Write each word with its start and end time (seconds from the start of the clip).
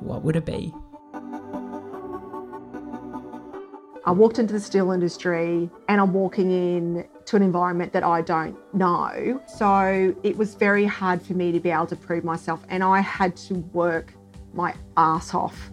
what 0.00 0.22
would 0.22 0.36
it 0.36 0.44
be? 0.44 0.74
I 4.06 4.12
walked 4.12 4.38
into 4.38 4.54
the 4.54 4.60
steel 4.60 4.92
industry 4.92 5.70
and 5.88 6.00
I'm 6.00 6.12
walking 6.12 6.50
in 6.50 7.06
to 7.26 7.36
an 7.36 7.42
environment 7.42 7.92
that 7.92 8.02
I 8.02 8.22
don't 8.22 8.56
know. 8.74 9.42
So 9.46 10.16
it 10.22 10.36
was 10.36 10.54
very 10.54 10.86
hard 10.86 11.20
for 11.20 11.34
me 11.34 11.52
to 11.52 11.60
be 11.60 11.70
able 11.70 11.86
to 11.86 11.96
prove 11.96 12.24
myself 12.24 12.64
and 12.70 12.82
I 12.82 13.00
had 13.00 13.36
to 13.36 13.54
work 13.72 14.14
my 14.54 14.74
ass 14.96 15.34
off. 15.34 15.70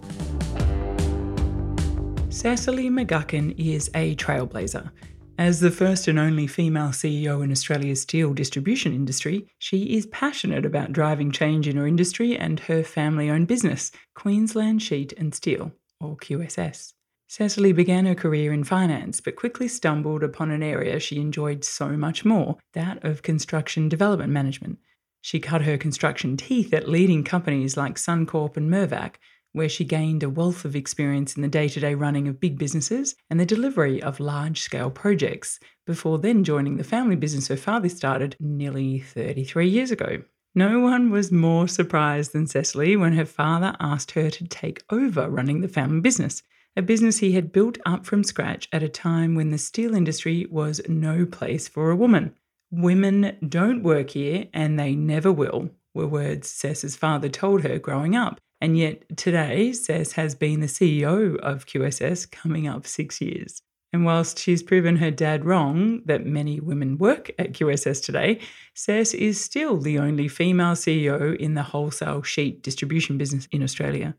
Cecily 2.30 2.90
McGuckin 2.90 3.56
is 3.58 3.90
a 3.96 4.16
trailblazer. 4.18 4.92
As 5.38 5.60
the 5.60 5.70
first 5.70 6.08
and 6.08 6.18
only 6.18 6.48
female 6.48 6.90
CEO 6.90 7.44
in 7.44 7.52
Australia's 7.52 8.02
steel 8.02 8.34
distribution 8.34 8.92
industry, 8.92 9.46
she 9.60 9.96
is 9.96 10.08
passionate 10.08 10.66
about 10.66 10.92
driving 10.92 11.32
change 11.32 11.68
in 11.68 11.78
her 11.78 11.86
industry 11.86 12.36
and 12.36 12.60
her 12.62 12.84
family 12.84 13.30
owned 13.30 13.48
business, 13.48 13.92
Queensland 14.16 14.82
Sheet 14.82 15.14
and 15.14 15.36
Steel, 15.36 15.74
or 16.02 16.18
QSS. 16.18 16.94
Cecily 17.28 17.72
began 17.72 18.08
her 18.08 18.16
career 18.16 18.52
in 18.52 18.64
finance, 18.64 19.22
but 19.22 19.36
quickly 19.36 19.68
stumbled 19.68 20.24
upon 20.24 20.50
an 20.50 20.64
area 20.64 21.00
she 21.00 21.18
enjoyed 21.22 21.64
so 21.64 21.90
much 21.90 22.26
more 22.26 22.58
that 22.74 23.04
of 23.04 23.22
construction 23.22 23.88
development 23.88 24.34
management. 24.34 24.80
She 25.22 25.40
cut 25.40 25.62
her 25.64 25.78
construction 25.78 26.36
teeth 26.38 26.74
at 26.74 26.90
leading 26.90 27.24
companies 27.24 27.78
like 27.78 27.98
Suncorp 27.98 28.58
and 28.58 28.72
Mirvac, 28.72 29.16
where 29.58 29.68
she 29.68 29.84
gained 29.84 30.24
a 30.24 30.30
wealth 30.30 30.64
of 30.64 30.76
experience 30.76 31.36
in 31.36 31.42
the 31.42 31.48
day 31.48 31.68
to 31.68 31.80
day 31.80 31.96
running 31.96 32.28
of 32.28 32.40
big 32.40 32.58
businesses 32.58 33.16
and 33.30 33.40
the 33.40 33.46
delivery 33.46 34.02
of 34.02 34.20
large 34.20 34.62
scale 34.62 34.90
projects, 34.90 35.60
before 35.86 36.20
then 36.20 36.44
joining 36.44 36.78
the 36.78 36.84
family 36.84 37.16
business 37.16 37.48
her 37.48 37.58
father 37.58 37.90
started 37.90 38.36
nearly 38.40 39.00
33 39.00 39.68
years 39.68 39.92
ago. 39.92 40.22
No 40.56 40.80
one 40.80 41.12
was 41.12 41.32
more 41.32 41.68
surprised 41.68 42.34
than 42.34 42.48
Cecily 42.48 42.96
when 42.96 43.14
her 43.14 43.26
father 43.26 43.76
asked 43.80 44.12
her 44.12 44.30
to 44.30 44.48
take 44.48 44.84
over 44.90 45.30
running 45.30 45.62
the 45.62 45.68
family 45.68 46.00
business, 46.00 46.42
a 46.76 46.82
business 46.82 47.20
he 47.20 47.34
had 47.34 47.52
built 47.52 47.78
up 47.86 48.06
from 48.06 48.24
scratch 48.24 48.70
at 48.72 48.84
a 48.84 48.90
time 48.90 49.36
when 49.36 49.50
the 49.50 49.58
steel 49.58 49.96
industry 49.96 50.48
was 50.50 50.82
no 50.88 51.26
place 51.26 51.68
for 51.68 51.92
a 51.92 51.96
woman. 51.96 52.34
Women 52.72 53.38
don't 53.48 53.84
work 53.84 54.12
here 54.12 54.46
and 54.54 54.80
they 54.80 54.96
never 54.96 55.32
will, 55.32 55.70
were 55.94 56.08
words 56.08 56.50
Cec's 56.50 56.96
father 56.96 57.30
told 57.30 57.62
her 57.62 57.80
growing 57.80 58.16
up. 58.16 58.40
And 58.60 58.78
yet 58.78 59.18
today, 59.18 59.70
Cec 59.72 60.14
has 60.14 60.34
been 60.36 60.62
the 60.62 60.68
CEO 60.68 61.38
of 61.38 61.68
QSS 61.68 62.32
coming 62.32 62.68
up 62.68 62.88
six 62.88 63.22
years. 63.22 63.62
And 63.94 64.04
whilst 64.04 64.40
she's 64.40 64.64
proven 64.64 64.98
her 64.98 65.12
dad 65.12 65.46
wrong 65.46 66.02
that 66.06 66.26
many 66.26 66.60
women 66.60 66.98
work 66.98 67.32
at 67.40 67.54
QSS 67.54 68.04
today, 68.04 68.40
Cec 68.76 69.14
is 69.14 69.40
still 69.40 69.78
the 69.78 70.00
only 70.00 70.28
female 70.28 70.74
CEO 70.74 71.36
in 71.38 71.54
the 71.54 71.64
wholesale 71.64 72.22
sheet 72.24 72.62
distribution 72.64 73.18
business 73.18 73.48
in 73.52 73.64
Australia. 73.64 74.16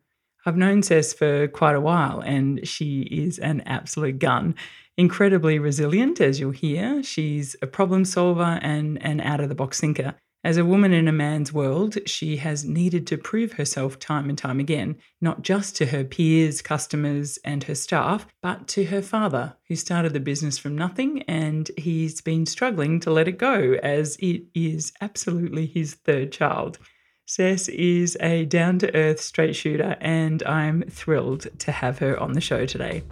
I've 0.46 0.56
known 0.56 0.82
Cec 0.82 1.14
for 1.16 1.48
quite 1.48 1.74
a 1.74 1.80
while 1.80 2.20
and 2.20 2.66
she 2.66 3.02
is 3.02 3.38
an 3.38 3.60
absolute 3.62 4.18
gun. 4.18 4.54
Incredibly 4.96 5.58
resilient, 5.58 6.20
as 6.20 6.40
you'll 6.40 6.50
hear. 6.50 7.02
She's 7.02 7.54
a 7.60 7.66
problem 7.66 8.04
solver 8.04 8.58
and 8.62 9.00
an 9.04 9.20
out 9.20 9.40
of 9.40 9.48
the 9.48 9.54
box 9.54 9.80
thinker. 9.80 10.14
As 10.44 10.56
a 10.56 10.64
woman 10.64 10.92
in 10.92 11.08
a 11.08 11.12
man's 11.12 11.52
world, 11.52 11.98
she 12.06 12.36
has 12.36 12.64
needed 12.64 13.08
to 13.08 13.18
prove 13.18 13.54
herself 13.54 13.98
time 13.98 14.28
and 14.28 14.38
time 14.38 14.60
again, 14.60 14.96
not 15.20 15.42
just 15.42 15.74
to 15.76 15.86
her 15.86 16.04
peers, 16.04 16.62
customers, 16.62 17.40
and 17.44 17.64
her 17.64 17.74
staff, 17.74 18.24
but 18.40 18.68
to 18.68 18.84
her 18.84 19.02
father, 19.02 19.56
who 19.66 19.74
started 19.74 20.12
the 20.12 20.20
business 20.20 20.56
from 20.56 20.78
nothing 20.78 21.22
and 21.22 21.72
he's 21.76 22.20
been 22.20 22.46
struggling 22.46 23.00
to 23.00 23.10
let 23.10 23.26
it 23.26 23.36
go 23.36 23.74
as 23.82 24.16
it 24.20 24.44
is 24.54 24.92
absolutely 25.00 25.66
his 25.66 25.94
third 25.94 26.30
child. 26.30 26.78
Cec 27.26 27.68
is 27.68 28.16
a 28.20 28.44
down 28.44 28.78
to 28.78 28.94
earth 28.94 29.20
straight 29.20 29.56
shooter, 29.56 29.96
and 30.00 30.42
I'm 30.44 30.82
thrilled 30.82 31.48
to 31.58 31.72
have 31.72 31.98
her 31.98 32.18
on 32.18 32.32
the 32.32 32.40
show 32.40 32.64
today. 32.64 33.02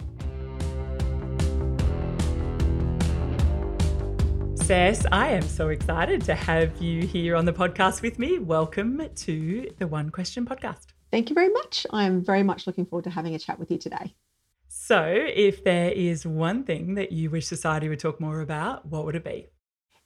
Cec, 4.67 5.05
I 5.13 5.29
am 5.29 5.43
so 5.43 5.69
excited 5.69 6.23
to 6.23 6.35
have 6.35 6.81
you 6.81 7.03
here 7.03 7.37
on 7.37 7.45
the 7.45 7.53
podcast 7.53 8.01
with 8.01 8.19
me. 8.19 8.37
Welcome 8.37 9.01
to 9.15 9.71
the 9.77 9.87
One 9.87 10.09
Question 10.09 10.45
podcast. 10.45 10.87
Thank 11.09 11.29
you 11.29 11.35
very 11.35 11.47
much. 11.47 11.87
I'm 11.91 12.21
very 12.21 12.43
much 12.43 12.67
looking 12.67 12.85
forward 12.85 13.05
to 13.05 13.09
having 13.09 13.33
a 13.33 13.39
chat 13.39 13.59
with 13.59 13.71
you 13.71 13.77
today. 13.77 14.13
So, 14.67 15.05
if 15.07 15.63
there 15.63 15.91
is 15.91 16.27
one 16.27 16.65
thing 16.65 16.95
that 16.95 17.13
you 17.13 17.29
wish 17.29 17.47
society 17.47 17.87
would 17.87 18.01
talk 18.01 18.19
more 18.19 18.41
about, 18.41 18.85
what 18.85 19.05
would 19.05 19.15
it 19.15 19.23
be? 19.23 19.47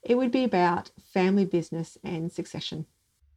It 0.03 0.13
would 0.13 0.31
be 0.31 0.43
about 0.43 0.91
family 1.11 1.45
business 1.45 1.97
and 2.03 2.31
succession. 2.31 2.85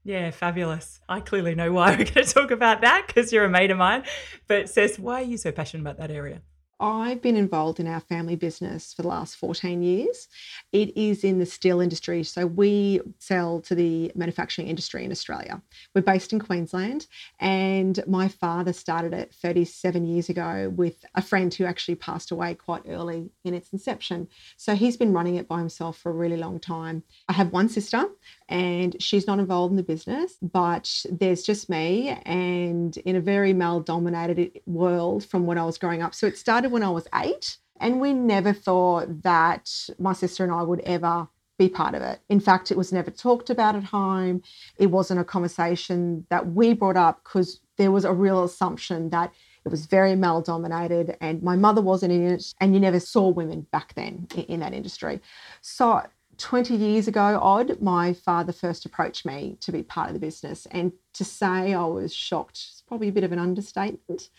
Yeah, 0.04 0.30
fabulous. 0.30 1.00
I 1.08 1.20
clearly 1.20 1.54
know 1.54 1.72
why 1.72 1.90
we're 1.96 2.04
going 2.04 2.26
to 2.26 2.34
talk 2.34 2.50
about 2.50 2.82
that 2.82 3.06
because 3.06 3.32
you're 3.32 3.46
a 3.46 3.48
mate 3.48 3.70
of 3.70 3.78
mine. 3.78 4.04
But 4.46 4.66
Cec, 4.66 4.98
why 4.98 5.22
are 5.22 5.24
you 5.24 5.38
so 5.38 5.52
passionate 5.52 5.80
about 5.84 5.96
that 5.96 6.10
area? 6.10 6.42
I've 6.80 7.22
been 7.22 7.36
involved 7.36 7.78
in 7.78 7.86
our 7.86 8.00
family 8.00 8.36
business 8.36 8.92
for 8.92 9.02
the 9.02 9.08
last 9.08 9.36
14 9.36 9.82
years. 9.82 10.28
It 10.72 10.96
is 10.96 11.24
in 11.24 11.38
the 11.38 11.46
steel 11.46 11.80
industry. 11.80 12.24
So 12.24 12.46
we 12.46 13.00
sell 13.18 13.60
to 13.62 13.74
the 13.74 14.10
manufacturing 14.14 14.68
industry 14.68 15.04
in 15.04 15.12
Australia. 15.12 15.62
We're 15.94 16.02
based 16.02 16.32
in 16.32 16.40
Queensland, 16.40 17.06
and 17.38 18.02
my 18.06 18.28
father 18.28 18.72
started 18.72 19.14
it 19.14 19.32
37 19.34 20.04
years 20.04 20.28
ago 20.28 20.72
with 20.74 21.04
a 21.14 21.22
friend 21.22 21.54
who 21.54 21.64
actually 21.64 21.94
passed 21.94 22.30
away 22.30 22.54
quite 22.54 22.82
early 22.88 23.30
in 23.44 23.54
its 23.54 23.72
inception. 23.72 24.28
So 24.56 24.74
he's 24.74 24.96
been 24.96 25.12
running 25.12 25.36
it 25.36 25.48
by 25.48 25.58
himself 25.58 25.98
for 25.98 26.10
a 26.10 26.14
really 26.14 26.36
long 26.36 26.58
time. 26.58 27.02
I 27.28 27.34
have 27.34 27.52
one 27.52 27.68
sister, 27.68 28.06
and 28.48 29.00
she's 29.00 29.26
not 29.26 29.38
involved 29.38 29.70
in 29.72 29.76
the 29.76 29.82
business, 29.82 30.36
but 30.42 31.04
there's 31.10 31.42
just 31.42 31.70
me, 31.70 32.18
and 32.24 32.96
in 32.98 33.16
a 33.16 33.20
very 33.20 33.52
male 33.52 33.80
dominated 33.80 34.60
world 34.66 35.24
from 35.24 35.46
when 35.46 35.58
I 35.58 35.64
was 35.64 35.78
growing 35.78 36.02
up. 36.02 36.14
So 36.14 36.26
it 36.26 36.36
started 36.36 36.63
started 36.64 36.72
when 36.72 36.82
I 36.82 36.90
was 36.90 37.06
eight, 37.14 37.58
and 37.78 38.00
we 38.00 38.14
never 38.14 38.54
thought 38.54 39.22
that 39.22 39.70
my 39.98 40.14
sister 40.14 40.44
and 40.44 40.52
I 40.52 40.62
would 40.62 40.80
ever 40.80 41.28
be 41.58 41.68
part 41.68 41.94
of 41.94 42.00
it. 42.00 42.20
In 42.30 42.40
fact, 42.40 42.70
it 42.70 42.78
was 42.78 42.90
never 42.90 43.10
talked 43.10 43.50
about 43.50 43.76
at 43.76 43.84
home. 43.84 44.40
It 44.78 44.86
wasn't 44.86 45.20
a 45.20 45.24
conversation 45.24 46.26
that 46.30 46.52
we 46.52 46.72
brought 46.72 46.96
up 46.96 47.22
because 47.22 47.60
there 47.76 47.90
was 47.90 48.06
a 48.06 48.14
real 48.14 48.44
assumption 48.44 49.10
that 49.10 49.30
it 49.66 49.68
was 49.68 49.84
very 49.84 50.16
male 50.16 50.40
dominated 50.40 51.18
and 51.20 51.42
my 51.42 51.54
mother 51.54 51.82
wasn't 51.82 52.12
in 52.12 52.32
it, 52.32 52.54
and 52.60 52.72
you 52.72 52.80
never 52.80 52.98
saw 52.98 53.28
women 53.28 53.66
back 53.70 53.92
then 53.94 54.26
in, 54.34 54.44
in 54.44 54.60
that 54.60 54.72
industry. 54.72 55.20
So 55.60 56.02
20 56.38 56.74
years 56.74 57.08
ago, 57.08 57.38
odd, 57.42 57.80
my 57.80 58.12
father 58.12 58.52
first 58.52 58.86
approached 58.86 59.26
me 59.26 59.56
to 59.60 59.70
be 59.70 59.82
part 59.82 60.08
of 60.08 60.14
the 60.14 60.20
business. 60.20 60.66
And 60.70 60.92
to 61.12 61.24
say 61.24 61.74
I 61.74 61.84
was 61.84 62.14
shocked 62.14 62.56
is 62.56 62.82
probably 62.86 63.08
a 63.08 63.12
bit 63.12 63.24
of 63.24 63.32
an 63.32 63.38
understatement 63.38 64.30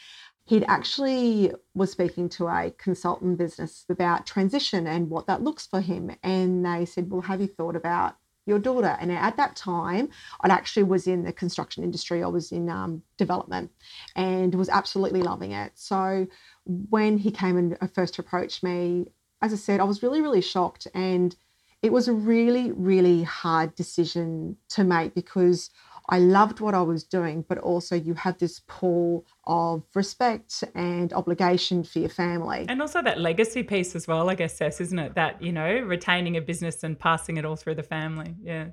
he'd 0.46 0.64
actually 0.68 1.52
was 1.74 1.92
speaking 1.92 2.30
to 2.30 2.48
a 2.48 2.72
consultant 2.78 3.38
business 3.38 3.86
about 3.90 4.26
transition 4.26 4.88
and 4.88 5.10
what 5.10 5.28
that 5.28 5.42
looks 5.42 5.66
for 5.68 5.82
him 5.82 6.12
and 6.24 6.66
they 6.66 6.86
said 6.86 7.10
well 7.10 7.22
have 7.22 7.42
you 7.42 7.48
thought 7.48 7.76
about 7.76 8.16
your 8.46 8.60
daughter? 8.60 8.96
And 9.00 9.12
at 9.12 9.38
that 9.38 9.56
time 9.56 10.10
i 10.42 10.48
actually 10.50 10.84
was 10.84 11.08
in 11.08 11.24
the 11.24 11.34
construction 11.34 11.84
industry. 11.84 12.24
I 12.24 12.28
was 12.28 12.52
in 12.52 12.70
um, 12.70 13.02
development 13.18 13.72
and 14.16 14.54
was 14.54 14.70
absolutely 14.70 15.22
loving 15.22 15.52
it. 15.52 15.72
So 15.76 16.28
when 16.66 17.18
he 17.18 17.32
came 17.32 17.58
and 17.58 17.78
uh, 17.82 17.88
first 17.88 18.20
approached 18.20 18.64
me 18.64 19.06
as 19.42 19.54
i 19.54 19.56
said 19.56 19.80
i 19.80 19.84
was 19.84 20.02
really 20.02 20.22
really 20.22 20.42
shocked 20.42 20.88
and 20.94 21.36
it 21.84 21.92
was 21.92 22.08
a 22.08 22.14
really 22.14 22.72
really 22.72 23.24
hard 23.24 23.76
decision 23.76 24.58
to 24.70 24.84
make 24.84 25.14
because 25.14 25.70
I 26.08 26.20
loved 26.20 26.60
what 26.60 26.76
I 26.76 26.82
was 26.82 27.04
doing, 27.04 27.46
but 27.48 27.58
also 27.58 27.96
you 27.96 28.14
have 28.14 28.38
this 28.38 28.62
pull 28.68 29.26
of 29.46 29.84
respect 29.96 30.64
and 30.76 31.12
obligation 31.14 31.84
for 31.84 32.00
your 32.00 32.10
family. 32.10 32.66
And 32.70 32.82
also 32.82 33.02
that 33.02 33.20
legacy 33.20 33.64
piece 33.64 33.96
as 33.96 34.08
well, 34.08 34.30
I 34.30 34.36
guess, 34.36 34.60
Cec, 34.60 34.80
isn't 34.82 35.00
it? 35.00 35.16
That, 35.16 35.42
you 35.42 35.52
know, 35.52 35.80
retaining 35.80 36.38
a 36.38 36.42
business 36.42 36.84
and 36.84 36.98
passing 36.98 37.38
it 37.38 37.46
all 37.46 37.56
through 37.56 37.76
the 37.76 37.84
family. 37.84 38.36
Yeah. 38.44 38.68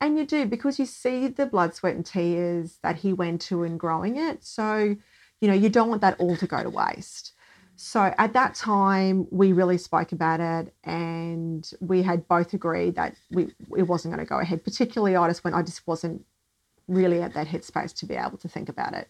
And 0.00 0.16
you 0.16 0.24
do 0.24 0.46
because 0.46 0.78
you 0.78 0.86
see 0.86 1.28
the 1.28 1.46
blood, 1.46 1.74
sweat, 1.74 1.96
and 1.96 2.06
tears 2.06 2.78
that 2.82 2.96
he 2.96 3.12
went 3.12 3.40
to 3.42 3.64
in 3.64 3.76
growing 3.76 4.16
it. 4.16 4.44
So, 4.44 4.96
you 5.40 5.48
know, 5.48 5.54
you 5.54 5.68
don't 5.68 5.88
want 5.88 6.00
that 6.02 6.18
all 6.18 6.36
to 6.36 6.46
go 6.46 6.62
to 6.62 6.70
waste. 6.70 7.32
So 7.80 8.12
at 8.18 8.32
that 8.32 8.54
time, 8.54 9.28
we 9.30 9.52
really 9.52 9.78
spoke 9.78 10.10
about 10.10 10.40
it, 10.40 10.74
and 10.82 11.70
we 11.80 12.02
had 12.02 12.26
both 12.26 12.52
agreed 12.52 12.96
that 12.96 13.14
we 13.30 13.54
it 13.76 13.84
wasn't 13.84 14.14
going 14.14 14.24
to 14.24 14.28
go 14.28 14.40
ahead. 14.40 14.64
Particularly, 14.64 15.14
I 15.14 15.28
just 15.28 15.44
went, 15.44 15.54
I 15.54 15.62
just 15.62 15.86
wasn't 15.86 16.24
really 16.88 17.22
at 17.22 17.34
that 17.34 17.46
headspace 17.46 17.94
to 17.98 18.06
be 18.06 18.14
able 18.14 18.38
to 18.38 18.48
think 18.48 18.68
about 18.68 18.94
it. 18.94 19.08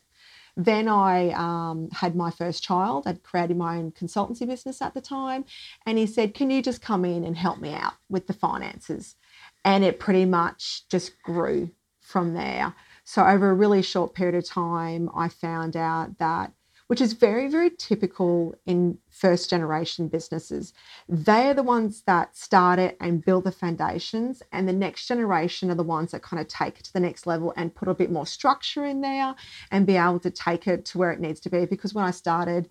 Then 0.56 0.88
I 0.88 1.30
um, 1.30 1.88
had 1.92 2.16
my 2.16 2.32
first 2.32 2.64
child. 2.64 3.06
I'd 3.06 3.22
created 3.22 3.56
my 3.56 3.76
own 3.76 3.92
consultancy 3.92 4.44
business 4.44 4.82
at 4.82 4.92
the 4.92 5.00
time. 5.00 5.44
And 5.86 5.98
he 5.98 6.06
said, 6.06 6.34
Can 6.34 6.50
you 6.50 6.62
just 6.62 6.82
come 6.82 7.04
in 7.04 7.24
and 7.24 7.36
help 7.36 7.60
me 7.60 7.72
out 7.72 7.94
with 8.08 8.26
the 8.26 8.32
finances? 8.32 9.14
And 9.64 9.84
it 9.84 10.00
pretty 10.00 10.24
much 10.24 10.88
just 10.88 11.22
grew 11.22 11.70
from 12.00 12.34
there. 12.34 12.74
So, 13.04 13.24
over 13.24 13.50
a 13.50 13.54
really 13.54 13.82
short 13.82 14.14
period 14.14 14.34
of 14.34 14.46
time, 14.46 15.08
I 15.14 15.28
found 15.28 15.76
out 15.76 16.18
that 16.18 16.52
which 16.88 17.00
is 17.00 17.12
very, 17.12 17.48
very 17.48 17.70
typical 17.70 18.54
in 18.66 18.98
first 19.10 19.48
generation 19.48 20.08
businesses. 20.08 20.72
They 21.08 21.48
are 21.48 21.54
the 21.54 21.62
ones 21.62 22.02
that 22.06 22.36
start 22.36 22.78
it 22.78 22.96
and 23.00 23.24
build 23.24 23.44
the 23.44 23.52
foundations, 23.52 24.42
and 24.52 24.68
the 24.68 24.72
next 24.72 25.06
generation 25.06 25.70
are 25.70 25.76
the 25.76 25.82
ones 25.82 26.10
that 26.10 26.22
kind 26.22 26.40
of 26.40 26.48
take 26.48 26.80
it 26.80 26.84
to 26.84 26.92
the 26.92 27.00
next 27.00 27.26
level 27.26 27.52
and 27.56 27.74
put 27.74 27.88
a 27.88 27.94
bit 27.94 28.10
more 28.10 28.26
structure 28.26 28.84
in 28.84 29.00
there 29.02 29.34
and 29.70 29.86
be 29.86 29.96
able 29.96 30.20
to 30.20 30.30
take 30.30 30.66
it 30.66 30.84
to 30.86 30.98
where 30.98 31.12
it 31.12 31.20
needs 31.20 31.40
to 31.40 31.50
be. 31.50 31.66
Because 31.66 31.94
when 31.94 32.04
I 32.04 32.10
started, 32.10 32.68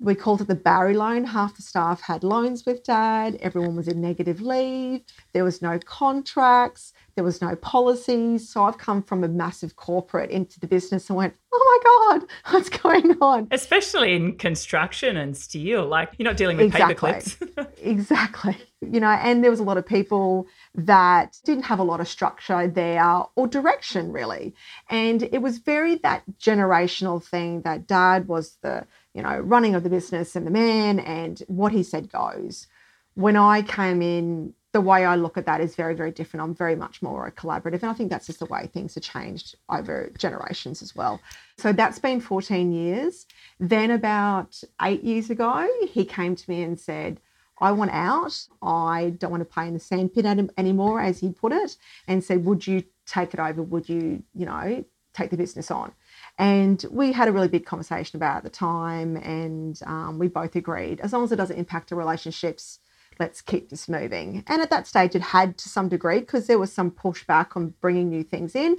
we 0.00 0.14
called 0.14 0.40
it 0.40 0.48
the 0.48 0.54
Barry 0.54 0.94
loan. 0.94 1.24
Half 1.24 1.56
the 1.56 1.62
staff 1.62 2.00
had 2.00 2.24
loans 2.24 2.66
with 2.66 2.82
dad. 2.82 3.36
Everyone 3.40 3.76
was 3.76 3.86
in 3.86 4.00
negative 4.00 4.40
leave. 4.40 5.02
There 5.32 5.44
was 5.44 5.62
no 5.62 5.78
contracts. 5.78 6.92
There 7.14 7.24
was 7.24 7.40
no 7.42 7.56
policies. 7.56 8.48
So 8.48 8.64
I've 8.64 8.78
come 8.78 9.02
from 9.02 9.24
a 9.24 9.28
massive 9.28 9.76
corporate 9.76 10.30
into 10.30 10.58
the 10.60 10.66
business 10.66 11.08
and 11.08 11.16
went, 11.16 11.34
oh 11.52 11.80
my 11.82 12.18
God, 12.18 12.28
what's 12.52 12.68
going 12.68 13.16
on? 13.20 13.48
Especially 13.50 14.14
in 14.14 14.36
construction 14.36 15.16
and 15.16 15.36
steel. 15.36 15.86
Like 15.86 16.12
you're 16.18 16.28
not 16.28 16.36
dealing 16.36 16.56
with 16.56 16.66
exactly. 16.66 17.12
paper 17.12 17.44
clips. 17.54 17.72
exactly. 17.82 18.56
You 18.80 19.00
know, 19.00 19.10
and 19.10 19.44
there 19.44 19.50
was 19.50 19.60
a 19.60 19.64
lot 19.64 19.76
of 19.76 19.86
people 19.86 20.46
that 20.74 21.38
didn't 21.44 21.64
have 21.64 21.78
a 21.78 21.84
lot 21.84 22.00
of 22.00 22.08
structure 22.08 22.66
there 22.66 23.24
or 23.36 23.46
direction 23.46 24.12
really. 24.12 24.54
And 24.90 25.22
it 25.22 25.42
was 25.42 25.58
very 25.58 25.96
that 25.96 26.22
generational 26.40 27.22
thing 27.22 27.62
that 27.62 27.86
dad 27.86 28.28
was 28.28 28.56
the 28.62 28.86
you 29.14 29.22
know, 29.22 29.38
running 29.38 29.74
of 29.74 29.82
the 29.82 29.90
business 29.90 30.34
and 30.36 30.46
the 30.46 30.50
man 30.50 30.98
and 30.98 31.42
what 31.46 31.72
he 31.72 31.82
said 31.82 32.10
goes. 32.10 32.66
When 33.14 33.36
I 33.36 33.62
came 33.62 34.00
in, 34.00 34.54
the 34.72 34.80
way 34.80 35.04
I 35.04 35.16
look 35.16 35.36
at 35.36 35.44
that 35.46 35.60
is 35.60 35.76
very, 35.76 35.94
very 35.94 36.10
different. 36.10 36.42
I'm 36.42 36.54
very 36.54 36.74
much 36.74 37.02
more 37.02 37.26
a 37.26 37.32
collaborative. 37.32 37.82
And 37.82 37.90
I 37.90 37.92
think 37.92 38.10
that's 38.10 38.26
just 38.26 38.38
the 38.38 38.46
way 38.46 38.68
things 38.72 38.94
have 38.94 39.04
changed 39.04 39.54
over 39.68 40.10
generations 40.16 40.80
as 40.82 40.96
well. 40.96 41.20
So 41.58 41.72
that's 41.72 41.98
been 41.98 42.20
14 42.20 42.72
years. 42.72 43.26
Then, 43.60 43.90
about 43.90 44.62
eight 44.80 45.04
years 45.04 45.28
ago, 45.28 45.68
he 45.90 46.04
came 46.06 46.34
to 46.34 46.50
me 46.50 46.62
and 46.62 46.80
said, 46.80 47.20
I 47.58 47.70
want 47.72 47.92
out. 47.92 48.46
I 48.62 49.14
don't 49.18 49.30
want 49.30 49.42
to 49.42 49.44
play 49.44 49.68
in 49.68 49.74
the 49.74 49.80
sandpit 49.80 50.24
anymore, 50.56 51.00
as 51.00 51.20
he 51.20 51.30
put 51.30 51.52
it, 51.52 51.76
and 52.08 52.24
said, 52.24 52.44
Would 52.44 52.66
you 52.66 52.82
take 53.06 53.34
it 53.34 53.40
over? 53.40 53.62
Would 53.62 53.88
you, 53.88 54.22
you 54.34 54.46
know, 54.46 54.84
take 55.12 55.30
the 55.30 55.36
business 55.36 55.70
on? 55.70 55.92
And 56.38 56.84
we 56.90 57.12
had 57.12 57.28
a 57.28 57.32
really 57.32 57.48
big 57.48 57.66
conversation 57.66 58.16
about 58.16 58.38
at 58.38 58.42
the 58.42 58.50
time, 58.50 59.16
and 59.16 59.78
um, 59.86 60.18
we 60.18 60.28
both 60.28 60.56
agreed 60.56 61.00
as 61.00 61.12
long 61.12 61.24
as 61.24 61.30
it 61.30 61.36
doesn't 61.36 61.58
impact 61.58 61.92
our 61.92 61.98
relationships, 61.98 62.78
let's 63.18 63.40
keep 63.40 63.70
this 63.70 63.88
moving. 63.88 64.44
And 64.46 64.62
at 64.62 64.70
that 64.70 64.86
stage, 64.86 65.14
it 65.14 65.22
had 65.22 65.58
to 65.58 65.68
some 65.68 65.88
degree 65.88 66.20
because 66.20 66.46
there 66.46 66.58
was 66.58 66.72
some 66.72 66.90
pushback 66.90 67.56
on 67.56 67.74
bringing 67.80 68.08
new 68.08 68.22
things 68.22 68.54
in. 68.54 68.76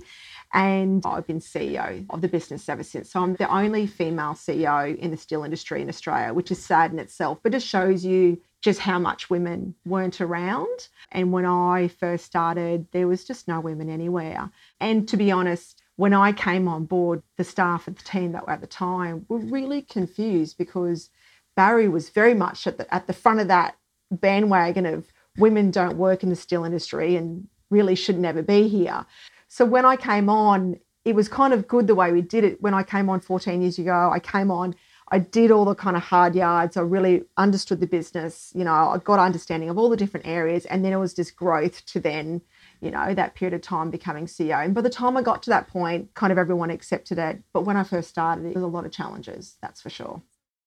And 0.53 1.03
I've 1.05 1.25
been 1.25 1.39
CEO 1.39 2.05
of 2.09 2.21
the 2.21 2.27
business 2.27 2.69
ever 2.69 2.83
since. 2.83 3.11
So 3.11 3.21
I'm 3.21 3.35
the 3.35 3.51
only 3.51 3.87
female 3.87 4.33
CEO 4.33 4.95
in 4.97 5.11
the 5.11 5.17
steel 5.17 5.43
industry 5.43 5.81
in 5.81 5.89
Australia, 5.89 6.33
which 6.33 6.51
is 6.51 6.63
sad 6.63 6.91
in 6.91 6.99
itself, 6.99 7.39
but 7.41 7.55
it 7.55 7.63
shows 7.63 8.05
you 8.05 8.39
just 8.61 8.79
how 8.79 8.97
much 8.97 9.29
women 9.29 9.75
weren't 9.85 10.21
around. 10.21 10.87
And 11.11 11.31
when 11.31 11.45
I 11.45 11.89
first 11.89 12.25
started, 12.25 12.87
there 12.91 13.07
was 13.07 13.25
just 13.25 13.47
no 13.47 13.59
women 13.59 13.89
anywhere. 13.89 14.49
And 14.79 15.07
to 15.09 15.17
be 15.17 15.31
honest, 15.31 15.81
when 15.95 16.13
I 16.13 16.31
came 16.31 16.67
on 16.67 16.85
board, 16.85 17.21
the 17.37 17.43
staff 17.43 17.87
and 17.87 17.95
the 17.95 18.03
team 18.03 18.31
that 18.31 18.47
were 18.47 18.53
at 18.53 18.61
the 18.61 18.67
time 18.67 19.25
were 19.27 19.37
really 19.37 19.81
confused 19.81 20.57
because 20.57 21.09
Barry 21.55 21.87
was 21.87 22.09
very 22.09 22.33
much 22.33 22.65
at 22.65 22.77
the, 22.77 22.91
at 22.93 23.05
the 23.05 23.13
front 23.13 23.39
of 23.39 23.47
that 23.49 23.75
bandwagon 24.19 24.85
of 24.85 25.07
women 25.37 25.71
don't 25.71 25.97
work 25.97 26.23
in 26.23 26.29
the 26.29 26.35
steel 26.35 26.63
industry 26.63 27.15
and 27.15 27.47
really 27.69 27.95
should 27.95 28.19
never 28.19 28.41
be 28.41 28.67
here. 28.67 29.05
So 29.47 29.65
when 29.65 29.85
I 29.85 29.95
came 29.95 30.29
on, 30.29 30.79
it 31.05 31.15
was 31.15 31.27
kind 31.27 31.53
of 31.53 31.67
good 31.67 31.87
the 31.87 31.95
way 31.95 32.11
we 32.11 32.21
did 32.21 32.43
it. 32.43 32.61
When 32.61 32.73
I 32.73 32.83
came 32.83 33.09
on 33.09 33.19
14 33.19 33.61
years 33.61 33.77
ago, 33.77 34.09
I 34.11 34.19
came 34.19 34.49
on, 34.51 34.75
I 35.09 35.19
did 35.19 35.51
all 35.51 35.65
the 35.65 35.75
kind 35.75 35.97
of 35.97 36.03
hard 36.03 36.33
yards. 36.33 36.77
I 36.77 36.81
really 36.81 37.23
understood 37.37 37.79
the 37.81 37.87
business. 37.87 38.51
You 38.55 38.63
know, 38.63 38.73
I 38.73 38.97
got 39.03 39.19
understanding 39.19 39.69
of 39.69 39.77
all 39.77 39.89
the 39.89 39.97
different 39.97 40.25
areas. 40.25 40.65
And 40.65 40.83
then 40.83 40.93
it 40.93 40.97
was 40.97 41.13
just 41.13 41.35
growth 41.35 41.85
to 41.87 41.99
then 41.99 42.41
you 42.83 42.91
know, 42.91 43.13
that 43.13 43.33
period 43.33 43.53
of 43.53 43.61
time 43.61 43.89
becoming 43.89 44.25
CEO. 44.25 44.61
And 44.63 44.75
by 44.75 44.81
the 44.81 44.89
time 44.89 45.15
I 45.15 45.21
got 45.21 45.41
to 45.43 45.49
that 45.51 45.69
point, 45.69 46.13
kind 46.15 46.33
of 46.33 46.37
everyone 46.37 46.69
accepted 46.69 47.17
it. 47.17 47.41
But 47.53 47.63
when 47.63 47.77
I 47.77 47.83
first 47.83 48.09
started, 48.09 48.45
it 48.45 48.55
was 48.55 48.63
a 48.63 48.67
lot 48.67 48.85
of 48.85 48.91
challenges, 48.91 49.55
that's 49.61 49.81
for 49.81 49.89
sure. 49.89 50.21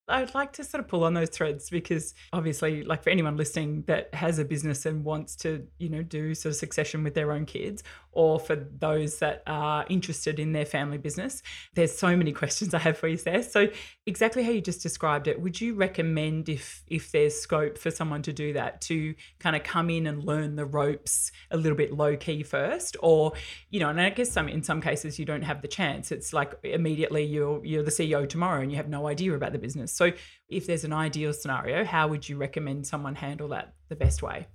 I'd 0.08 0.34
like 0.34 0.52
to 0.54 0.64
sort 0.64 0.80
of 0.80 0.88
pull 0.88 1.02
on 1.02 1.14
those 1.14 1.30
threads 1.30 1.68
because 1.68 2.14
obviously, 2.32 2.84
like 2.84 3.02
for 3.02 3.10
anyone 3.10 3.36
listening 3.36 3.82
that 3.86 4.14
has 4.14 4.38
a 4.38 4.44
business 4.44 4.86
and 4.86 5.04
wants 5.04 5.34
to, 5.36 5.66
you 5.78 5.88
know, 5.88 6.02
do 6.02 6.34
sort 6.34 6.50
of 6.50 6.56
succession 6.56 7.02
with 7.02 7.14
their 7.14 7.32
own 7.32 7.44
kids, 7.44 7.82
or 8.12 8.38
for 8.38 8.54
those 8.54 9.18
that 9.18 9.42
are 9.46 9.84
interested 9.88 10.38
in 10.38 10.52
their 10.52 10.64
family 10.64 10.96
business, 10.96 11.42
there's 11.74 11.96
so 11.96 12.16
many 12.16 12.32
questions 12.40 12.72
I 12.72 12.78
have 12.78 12.98
for 12.98 13.08
you 13.08 13.16
there. 13.16 13.42
So, 13.42 13.68
exactly 14.06 14.44
how 14.44 14.52
you 14.52 14.60
just 14.60 14.80
described 14.80 15.26
it, 15.26 15.40
would 15.40 15.60
you 15.60 15.74
recommend 15.74 16.48
if 16.48 16.84
if 16.86 17.10
there's 17.10 17.34
scope 17.34 17.76
for 17.76 17.90
someone 17.90 18.22
to 18.22 18.32
do 18.32 18.52
that 18.52 18.80
to 18.82 19.14
kind 19.40 19.56
of 19.56 19.64
come 19.64 19.90
in 19.90 20.06
and 20.06 20.22
learn 20.22 20.54
the 20.54 20.66
ropes 20.66 21.32
a 21.50 21.56
little 21.56 21.76
bit 21.76 21.92
low 21.92 22.16
key 22.16 22.44
first, 22.44 22.96
or 23.00 23.32
you 23.70 23.80
know, 23.80 23.88
and 23.88 24.00
I 24.00 24.10
guess 24.10 24.30
some 24.30 24.48
in 24.48 24.62
some 24.62 24.80
cases 24.80 25.18
you 25.18 25.24
don't 25.24 25.42
have 25.42 25.62
the 25.62 25.68
chance. 25.68 26.12
It's 26.12 26.32
like 26.32 26.54
immediately 26.62 27.24
you're 27.24 27.64
you're 27.64 27.82
the 27.82 27.90
CEO 27.90 28.28
tomorrow 28.28 28.60
and 28.60 28.70
you 28.70 28.76
have 28.76 28.88
no 28.88 29.08
idea 29.08 29.34
about 29.34 29.50
the 29.50 29.58
business. 29.58 29.95
So, 29.96 30.12
if 30.50 30.66
there's 30.66 30.84
an 30.84 30.92
ideal 30.92 31.32
scenario, 31.32 31.82
how 31.82 32.06
would 32.08 32.28
you 32.28 32.36
recommend 32.36 32.86
someone 32.86 33.14
handle 33.14 33.48
that 33.48 33.72
the 33.88 33.96
best 33.96 34.22
way? 34.22 34.46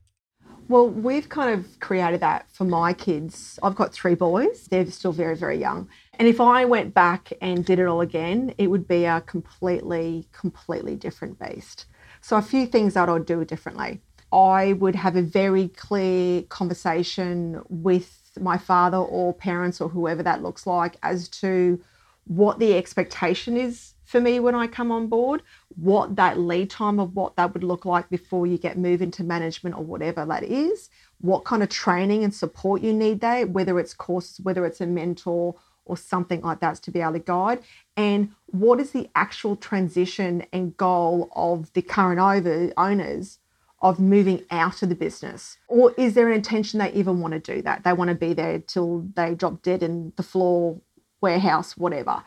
Well, 0.67 0.87
we've 0.87 1.29
kind 1.29 1.59
of 1.59 1.79
created 1.79 2.19
that 2.19 2.45
for 2.51 2.63
my 2.63 2.93
kids. 2.93 3.57
I've 3.63 3.73
got 3.73 3.91
three 3.91 4.13
boys, 4.13 4.67
they're 4.67 4.85
still 4.91 5.11
very, 5.11 5.35
very 5.35 5.57
young. 5.57 5.89
And 6.19 6.27
if 6.27 6.39
I 6.39 6.65
went 6.65 6.93
back 6.93 7.33
and 7.41 7.65
did 7.65 7.79
it 7.79 7.87
all 7.87 8.01
again, 8.01 8.53
it 8.59 8.67
would 8.67 8.87
be 8.87 9.05
a 9.05 9.21
completely, 9.21 10.27
completely 10.31 10.95
different 10.95 11.39
beast. 11.39 11.87
So, 12.21 12.37
a 12.37 12.43
few 12.43 12.67
things 12.67 12.93
that 12.93 13.09
I'd 13.09 13.25
do 13.25 13.43
differently. 13.43 13.99
I 14.31 14.73
would 14.73 14.95
have 14.95 15.15
a 15.15 15.23
very 15.23 15.69
clear 15.69 16.43
conversation 16.43 17.63
with 17.67 18.29
my 18.39 18.59
father 18.59 18.97
or 18.97 19.33
parents 19.33 19.81
or 19.81 19.89
whoever 19.89 20.21
that 20.21 20.43
looks 20.43 20.67
like 20.67 20.97
as 21.01 21.27
to 21.29 21.81
what 22.25 22.59
the 22.59 22.77
expectation 22.77 23.57
is 23.57 23.95
for 24.11 24.19
me 24.19 24.41
when 24.41 24.55
I 24.55 24.67
come 24.67 24.91
on 24.91 25.07
board, 25.07 25.41
what 25.77 26.17
that 26.17 26.37
lead 26.37 26.69
time 26.69 26.99
of 26.99 27.15
what 27.15 27.37
that 27.37 27.53
would 27.53 27.63
look 27.63 27.85
like 27.85 28.09
before 28.09 28.45
you 28.45 28.57
get 28.57 28.77
moved 28.77 29.01
into 29.01 29.23
management 29.23 29.77
or 29.77 29.85
whatever 29.85 30.25
that 30.25 30.43
is, 30.43 30.89
what 31.21 31.45
kind 31.45 31.63
of 31.63 31.69
training 31.69 32.25
and 32.25 32.33
support 32.33 32.81
you 32.81 32.91
need 32.91 33.21
there, 33.21 33.47
whether 33.47 33.79
it's 33.79 33.93
courses, 33.93 34.41
whether 34.41 34.65
it's 34.65 34.81
a 34.81 34.85
mentor 34.85 35.55
or 35.85 35.95
something 35.95 36.41
like 36.41 36.59
that 36.59 36.75
to 36.75 36.91
be 36.91 36.99
able 36.99 37.13
to 37.13 37.19
guide, 37.19 37.59
and 37.95 38.31
what 38.47 38.81
is 38.81 38.91
the 38.91 39.09
actual 39.15 39.55
transition 39.55 40.45
and 40.51 40.75
goal 40.75 41.29
of 41.33 41.71
the 41.71 41.81
current 41.81 42.19
over, 42.19 42.71
owners 42.75 43.39
of 43.81 43.97
moving 43.97 44.43
out 44.51 44.83
of 44.83 44.89
the 44.89 44.95
business? 44.95 45.57
Or 45.69 45.93
is 45.97 46.15
there 46.15 46.27
an 46.27 46.35
intention 46.35 46.79
they 46.79 46.91
even 46.91 47.21
want 47.21 47.33
to 47.33 47.39
do 47.39 47.61
that? 47.61 47.85
They 47.85 47.93
want 47.93 48.09
to 48.09 48.15
be 48.15 48.33
there 48.33 48.59
till 48.59 49.07
they 49.15 49.35
drop 49.35 49.61
dead 49.61 49.81
in 49.81 50.11
the 50.17 50.23
floor, 50.23 50.81
warehouse, 51.21 51.77
whatever. 51.77 52.23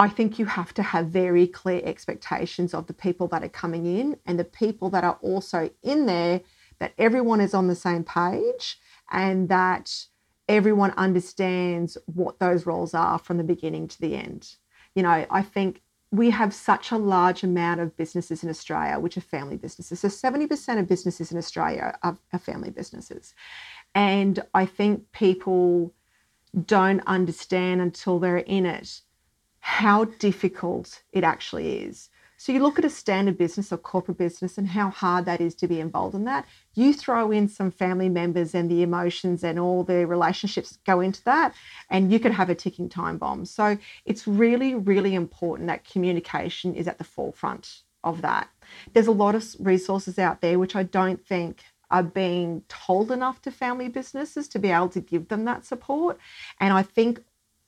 I 0.00 0.08
think 0.08 0.38
you 0.38 0.46
have 0.46 0.72
to 0.74 0.82
have 0.82 1.08
very 1.08 1.46
clear 1.46 1.82
expectations 1.84 2.72
of 2.72 2.86
the 2.86 2.94
people 2.94 3.28
that 3.28 3.44
are 3.44 3.50
coming 3.50 3.84
in 3.84 4.16
and 4.24 4.38
the 4.38 4.44
people 4.44 4.88
that 4.90 5.04
are 5.04 5.18
also 5.20 5.68
in 5.82 6.06
there, 6.06 6.40
that 6.78 6.94
everyone 6.96 7.42
is 7.42 7.52
on 7.52 7.68
the 7.68 7.74
same 7.74 8.02
page 8.02 8.78
and 9.12 9.50
that 9.50 10.06
everyone 10.48 10.92
understands 10.92 11.98
what 12.06 12.38
those 12.38 12.64
roles 12.64 12.94
are 12.94 13.18
from 13.18 13.36
the 13.36 13.44
beginning 13.44 13.88
to 13.88 14.00
the 14.00 14.16
end. 14.16 14.54
You 14.94 15.02
know, 15.02 15.26
I 15.30 15.42
think 15.42 15.82
we 16.10 16.30
have 16.30 16.54
such 16.54 16.90
a 16.90 16.96
large 16.96 17.42
amount 17.42 17.80
of 17.80 17.94
businesses 17.98 18.42
in 18.42 18.48
Australia, 18.48 18.98
which 18.98 19.18
are 19.18 19.20
family 19.20 19.58
businesses. 19.58 20.00
So 20.00 20.08
70% 20.08 20.80
of 20.80 20.88
businesses 20.88 21.30
in 21.30 21.36
Australia 21.36 21.94
are, 22.02 22.18
are 22.32 22.38
family 22.38 22.70
businesses. 22.70 23.34
And 23.94 24.42
I 24.54 24.64
think 24.64 25.12
people 25.12 25.92
don't 26.64 27.02
understand 27.06 27.82
until 27.82 28.18
they're 28.18 28.38
in 28.38 28.64
it 28.64 29.02
how 29.60 30.04
difficult 30.04 31.02
it 31.12 31.24
actually 31.24 31.84
is. 31.84 32.08
So 32.40 32.52
you 32.52 32.62
look 32.62 32.78
at 32.78 32.86
a 32.86 32.90
standard 32.90 33.36
business 33.36 33.70
or 33.70 33.76
corporate 33.76 34.16
business 34.16 34.56
and 34.56 34.66
how 34.66 34.88
hard 34.88 35.26
that 35.26 35.42
is 35.42 35.54
to 35.56 35.68
be 35.68 35.78
involved 35.78 36.14
in 36.14 36.24
that. 36.24 36.46
You 36.74 36.94
throw 36.94 37.30
in 37.30 37.48
some 37.48 37.70
family 37.70 38.08
members 38.08 38.54
and 38.54 38.70
the 38.70 38.82
emotions 38.82 39.44
and 39.44 39.58
all 39.58 39.84
the 39.84 40.06
relationships 40.06 40.78
go 40.86 41.00
into 41.00 41.22
that, 41.24 41.54
and 41.90 42.10
you 42.10 42.18
could 42.18 42.32
have 42.32 42.48
a 42.48 42.54
ticking 42.54 42.88
time 42.88 43.18
bomb. 43.18 43.44
So 43.44 43.76
it's 44.06 44.26
really, 44.26 44.74
really 44.74 45.14
important 45.14 45.68
that 45.68 45.84
communication 45.84 46.74
is 46.74 46.88
at 46.88 46.96
the 46.96 47.04
forefront 47.04 47.82
of 48.02 48.22
that. 48.22 48.48
There's 48.94 49.06
a 49.06 49.12
lot 49.12 49.34
of 49.34 49.44
resources 49.58 50.18
out 50.18 50.40
there 50.40 50.58
which 50.58 50.74
I 50.74 50.84
don't 50.84 51.22
think 51.22 51.62
are 51.90 52.02
being 52.02 52.62
told 52.68 53.10
enough 53.10 53.42
to 53.42 53.50
family 53.50 53.88
businesses 53.88 54.48
to 54.48 54.58
be 54.58 54.70
able 54.70 54.88
to 54.88 55.00
give 55.00 55.28
them 55.28 55.44
that 55.44 55.66
support. 55.66 56.18
And 56.58 56.72
I 56.72 56.82
think 56.82 57.22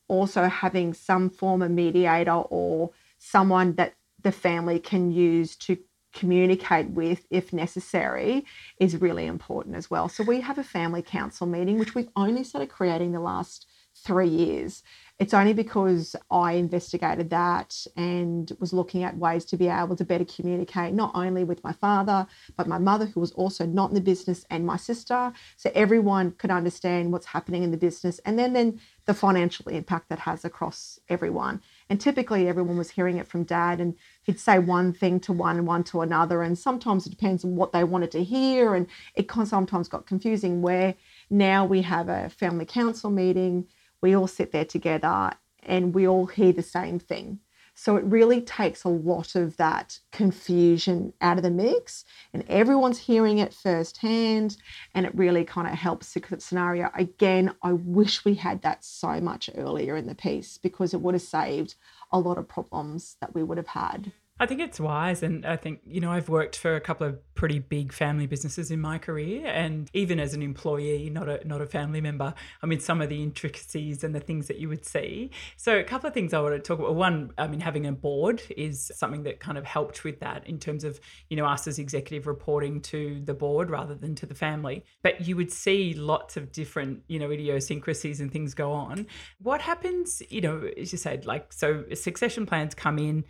also 0.07 0.43
having 0.43 0.93
some 0.93 1.29
form 1.29 1.61
of 1.61 1.71
mediator 1.71 2.31
or 2.31 2.91
someone 3.17 3.75
that 3.75 3.93
the 4.21 4.31
family 4.31 4.79
can 4.79 5.11
use 5.11 5.55
to 5.55 5.77
communicate 6.13 6.89
with 6.89 7.25
if 7.29 7.51
necessary 7.51 8.45
is 8.79 9.01
really 9.01 9.25
important 9.25 9.75
as 9.75 9.89
well. 9.89 10.07
So 10.07 10.23
we 10.23 10.41
have 10.41 10.57
a 10.57 10.63
family 10.63 11.01
council 11.01 11.47
meeting, 11.47 11.79
which 11.79 11.95
we've 11.95 12.09
only 12.15 12.43
started 12.43 12.69
creating 12.69 13.11
the 13.11 13.19
last 13.19 13.67
three 13.95 14.27
years. 14.27 14.83
It's 15.19 15.33
only 15.33 15.53
because 15.53 16.15
I 16.31 16.53
investigated 16.53 17.29
that 17.29 17.85
and 17.95 18.51
was 18.59 18.73
looking 18.73 19.03
at 19.03 19.15
ways 19.15 19.45
to 19.45 19.57
be 19.57 19.67
able 19.67 19.95
to 19.95 20.03
better 20.03 20.25
communicate, 20.25 20.93
not 20.93 21.11
only 21.13 21.43
with 21.43 21.63
my 21.63 21.71
father, 21.71 22.25
but 22.57 22.67
my 22.67 22.79
mother, 22.79 23.05
who 23.05 23.19
was 23.19 23.31
also 23.33 23.65
not 23.65 23.89
in 23.89 23.95
the 23.95 24.01
business, 24.01 24.43
and 24.49 24.65
my 24.65 24.75
sister. 24.75 25.31
So 25.55 25.71
everyone 25.75 26.31
could 26.31 26.49
understand 26.49 27.11
what's 27.11 27.27
happening 27.27 27.61
in 27.61 27.69
the 27.69 27.77
business 27.77 28.19
and 28.25 28.39
then, 28.39 28.53
then 28.53 28.79
the 29.05 29.13
financial 29.13 29.67
impact 29.67 30.09
that 30.09 30.19
has 30.19 30.43
across 30.45 30.99
everyone. 31.09 31.61
And 31.89 32.01
typically 32.01 32.47
everyone 32.47 32.77
was 32.77 32.89
hearing 32.89 33.17
it 33.17 33.27
from 33.27 33.43
dad 33.43 33.79
and 33.79 33.95
he'd 34.23 34.39
say 34.39 34.57
one 34.57 34.93
thing 34.93 35.19
to 35.21 35.33
one 35.33 35.57
and 35.57 35.67
one 35.67 35.83
to 35.85 36.01
another. 36.01 36.41
And 36.41 36.57
sometimes 36.57 37.05
it 37.05 37.11
depends 37.11 37.45
on 37.45 37.55
what 37.55 37.71
they 37.71 37.83
wanted 37.83 38.11
to 38.11 38.23
hear. 38.23 38.73
And 38.73 38.87
it 39.13 39.29
sometimes 39.45 39.87
got 39.87 40.07
confusing 40.07 40.61
where 40.61 40.95
now 41.29 41.65
we 41.65 41.83
have 41.83 42.09
a 42.09 42.29
family 42.29 42.65
council 42.65 43.11
meeting 43.11 43.67
we 44.03 44.15
all 44.15 44.27
sit 44.27 44.51
there 44.51 44.65
together 44.65 45.31
and 45.63 45.95
we 45.95 46.07
all 46.07 46.27
hear 46.27 46.51
the 46.51 46.61
same 46.61 46.99
thing. 46.99 47.39
So 47.73 47.95
it 47.95 48.03
really 48.03 48.39
takes 48.41 48.83
a 48.83 48.89
lot 48.89 49.33
of 49.33 49.57
that 49.57 49.97
confusion 50.11 51.13
out 51.21 51.37
of 51.37 51.43
the 51.43 51.49
mix, 51.49 52.05
and 52.31 52.43
everyone's 52.47 52.99
hearing 52.99 53.39
it 53.39 53.51
firsthand, 53.51 54.57
and 54.93 55.07
it 55.07 55.15
really 55.15 55.43
kind 55.43 55.67
of 55.67 55.73
helps 55.73 56.13
the 56.13 56.21
scenario. 56.37 56.91
Again, 56.93 57.55
I 57.63 57.73
wish 57.73 58.25
we 58.25 58.35
had 58.35 58.61
that 58.61 58.85
so 58.85 59.19
much 59.19 59.49
earlier 59.55 59.97
in 59.97 60.05
the 60.05 60.13
piece 60.13 60.59
because 60.59 60.93
it 60.93 61.01
would 61.01 61.15
have 61.15 61.23
saved 61.23 61.73
a 62.11 62.19
lot 62.19 62.37
of 62.37 62.47
problems 62.47 63.15
that 63.21 63.33
we 63.33 63.41
would 63.41 63.57
have 63.57 63.67
had. 63.67 64.11
I 64.39 64.47
think 64.47 64.61
it's 64.61 64.79
wise. 64.79 65.21
And 65.21 65.45
I 65.45 65.55
think, 65.55 65.81
you 65.85 66.01
know, 66.01 66.11
I've 66.11 66.27
worked 66.27 66.57
for 66.57 66.75
a 66.75 66.81
couple 66.81 67.05
of 67.05 67.19
pretty 67.35 67.59
big 67.59 67.93
family 67.93 68.25
businesses 68.25 68.71
in 68.71 68.81
my 68.81 68.97
career. 68.97 69.45
And 69.45 69.89
even 69.93 70.19
as 70.19 70.33
an 70.33 70.41
employee, 70.41 71.09
not 71.11 71.29
a 71.29 71.47
not 71.47 71.61
a 71.61 71.67
family 71.67 72.01
member, 72.01 72.33
I 72.61 72.65
mean 72.65 72.79
some 72.79 72.99
of 72.99 73.09
the 73.09 73.21
intricacies 73.21 74.03
and 74.03 74.13
the 74.13 74.19
things 74.19 74.47
that 74.47 74.57
you 74.57 74.69
would 74.69 74.85
see. 74.85 75.29
So 75.55 75.77
a 75.77 75.83
couple 75.83 76.07
of 76.07 76.15
things 76.15 76.33
I 76.33 76.41
want 76.41 76.55
to 76.55 76.59
talk 76.59 76.79
about. 76.79 76.95
One, 76.95 77.31
I 77.37 77.47
mean, 77.47 77.59
having 77.59 77.85
a 77.85 77.91
board 77.91 78.41
is 78.57 78.91
something 78.95 79.23
that 79.23 79.39
kind 79.39 79.57
of 79.57 79.65
helped 79.65 80.03
with 80.03 80.19
that 80.21 80.47
in 80.47 80.57
terms 80.57 80.83
of, 80.83 80.99
you 81.29 81.37
know, 81.37 81.45
us 81.45 81.67
as 81.67 81.77
executive 81.77 82.25
reporting 82.25 82.81
to 82.81 83.21
the 83.23 83.35
board 83.35 83.69
rather 83.69 83.93
than 83.93 84.15
to 84.15 84.25
the 84.25 84.35
family. 84.35 84.83
But 85.03 85.27
you 85.27 85.35
would 85.35 85.51
see 85.51 85.93
lots 85.93 86.37
of 86.37 86.51
different, 86.51 87.03
you 87.07 87.19
know, 87.19 87.29
idiosyncrasies 87.29 88.19
and 88.19 88.31
things 88.31 88.55
go 88.55 88.71
on. 88.71 89.05
What 89.37 89.61
happens, 89.61 90.23
you 90.29 90.41
know, 90.41 90.69
as 90.75 90.91
you 90.91 90.97
said, 90.97 91.27
like 91.27 91.53
so 91.53 91.85
succession 91.93 92.47
plans 92.47 92.73
come 92.73 92.97
in 92.97 93.25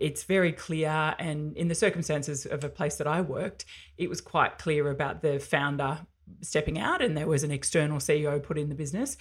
it's 0.00 0.24
very 0.24 0.52
clear 0.52 1.14
and 1.18 1.56
in 1.56 1.68
the 1.68 1.74
circumstances 1.74 2.46
of 2.46 2.62
a 2.62 2.68
place 2.68 2.96
that 2.96 3.06
I 3.06 3.20
worked 3.20 3.64
it 3.98 4.08
was 4.08 4.20
quite 4.20 4.58
clear 4.58 4.90
about 4.90 5.22
the 5.22 5.40
founder 5.40 5.98
stepping 6.40 6.78
out 6.78 7.02
and 7.02 7.16
there 7.16 7.26
was 7.26 7.42
an 7.42 7.50
external 7.50 7.98
CEO 7.98 8.42
put 8.42 8.58
in 8.58 8.68
the 8.68 8.74
business. 8.74 9.16